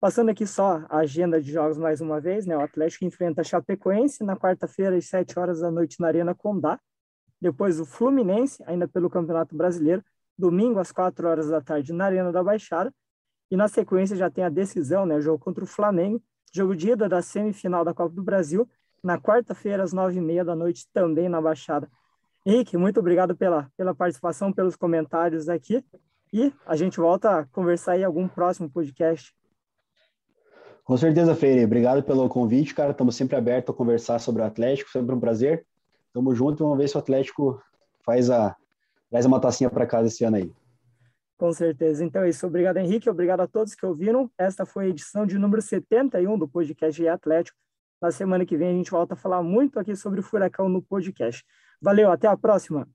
Passando 0.00 0.30
aqui 0.30 0.46
só 0.46 0.84
a 0.88 0.98
agenda 0.98 1.42
de 1.42 1.50
jogos 1.50 1.76
mais 1.76 2.00
uma 2.00 2.20
vez, 2.20 2.46
né? 2.46 2.56
O 2.56 2.60
Atlético 2.60 3.04
enfrenta 3.04 3.40
a 3.40 3.44
Chapecoense 3.44 4.22
na 4.22 4.36
quarta-feira 4.36 4.96
às 4.96 5.06
7 5.06 5.36
horas 5.36 5.58
da 5.58 5.72
noite 5.72 5.98
na 5.98 6.06
Arena 6.06 6.36
Condá. 6.36 6.78
Depois 7.40 7.80
o 7.80 7.84
Fluminense, 7.84 8.62
ainda 8.64 8.86
pelo 8.86 9.10
Campeonato 9.10 9.56
Brasileiro, 9.56 10.04
domingo 10.38 10.78
às 10.78 10.92
4 10.92 11.26
horas 11.26 11.48
da 11.48 11.60
tarde 11.60 11.92
na 11.92 12.04
Arena 12.04 12.30
da 12.30 12.44
Baixada. 12.44 12.94
E 13.50 13.56
na 13.56 13.66
sequência 13.66 14.16
já 14.16 14.30
tem 14.30 14.44
a 14.44 14.48
decisão, 14.48 15.04
né? 15.04 15.16
O 15.16 15.20
jogo 15.20 15.42
contra 15.42 15.64
o 15.64 15.66
Flamengo, 15.66 16.22
jogo 16.52 16.76
de 16.76 16.90
ida 16.92 17.08
da 17.08 17.20
semifinal 17.20 17.84
da 17.84 17.92
Copa 17.92 18.14
do 18.14 18.22
Brasil, 18.22 18.68
na 19.02 19.18
quarta-feira 19.18 19.82
às 19.82 19.92
9h30 19.92 20.44
da 20.44 20.54
noite 20.54 20.86
também 20.92 21.28
na 21.28 21.40
Baixada. 21.40 21.90
Henrique, 22.46 22.76
muito 22.76 23.00
obrigado 23.00 23.36
pela, 23.36 23.68
pela 23.76 23.92
participação, 23.96 24.52
pelos 24.52 24.76
comentários 24.76 25.48
aqui. 25.48 25.84
E 26.32 26.52
a 26.64 26.76
gente 26.76 27.00
volta 27.00 27.40
a 27.40 27.46
conversar 27.46 27.98
em 27.98 28.04
algum 28.04 28.28
próximo 28.28 28.70
podcast. 28.70 29.34
Com 30.88 30.96
certeza, 30.96 31.34
Freire. 31.34 31.66
Obrigado 31.66 32.02
pelo 32.02 32.26
convite, 32.30 32.74
cara. 32.74 32.92
Estamos 32.92 33.14
sempre 33.14 33.36
abertos 33.36 33.74
a 33.74 33.76
conversar 33.76 34.18
sobre 34.18 34.40
o 34.40 34.44
Atlético, 34.46 34.90
sempre 34.90 35.14
um 35.14 35.20
prazer. 35.20 35.66
Tamo 36.14 36.34
junto, 36.34 36.64
vamos 36.64 36.78
ver 36.78 36.88
se 36.88 36.96
o 36.96 36.98
Atlético 36.98 37.62
faz 38.00 38.30
a, 38.30 38.56
traz 39.10 39.26
uma 39.26 39.38
tacinha 39.38 39.68
para 39.68 39.86
casa 39.86 40.08
esse 40.08 40.24
ano 40.24 40.36
aí. 40.36 40.50
Com 41.36 41.52
certeza. 41.52 42.02
Então 42.02 42.22
é 42.22 42.30
isso. 42.30 42.46
Obrigado, 42.46 42.78
Henrique. 42.78 43.10
Obrigado 43.10 43.40
a 43.40 43.46
todos 43.46 43.74
que 43.74 43.84
ouviram. 43.84 44.30
Esta 44.38 44.64
foi 44.64 44.86
a 44.86 44.88
edição 44.88 45.26
de 45.26 45.38
número 45.38 45.60
71 45.60 46.38
do 46.38 46.48
podcast 46.48 47.06
Atlético. 47.06 47.58
Na 48.00 48.10
semana 48.10 48.46
que 48.46 48.56
vem 48.56 48.70
a 48.70 48.72
gente 48.72 48.90
volta 48.90 49.12
a 49.12 49.16
falar 49.16 49.42
muito 49.42 49.78
aqui 49.78 49.94
sobre 49.94 50.20
o 50.20 50.22
Furacão 50.22 50.70
no 50.70 50.80
podcast. 50.80 51.44
Valeu, 51.82 52.10
até 52.10 52.28
a 52.28 52.36
próxima. 52.36 52.88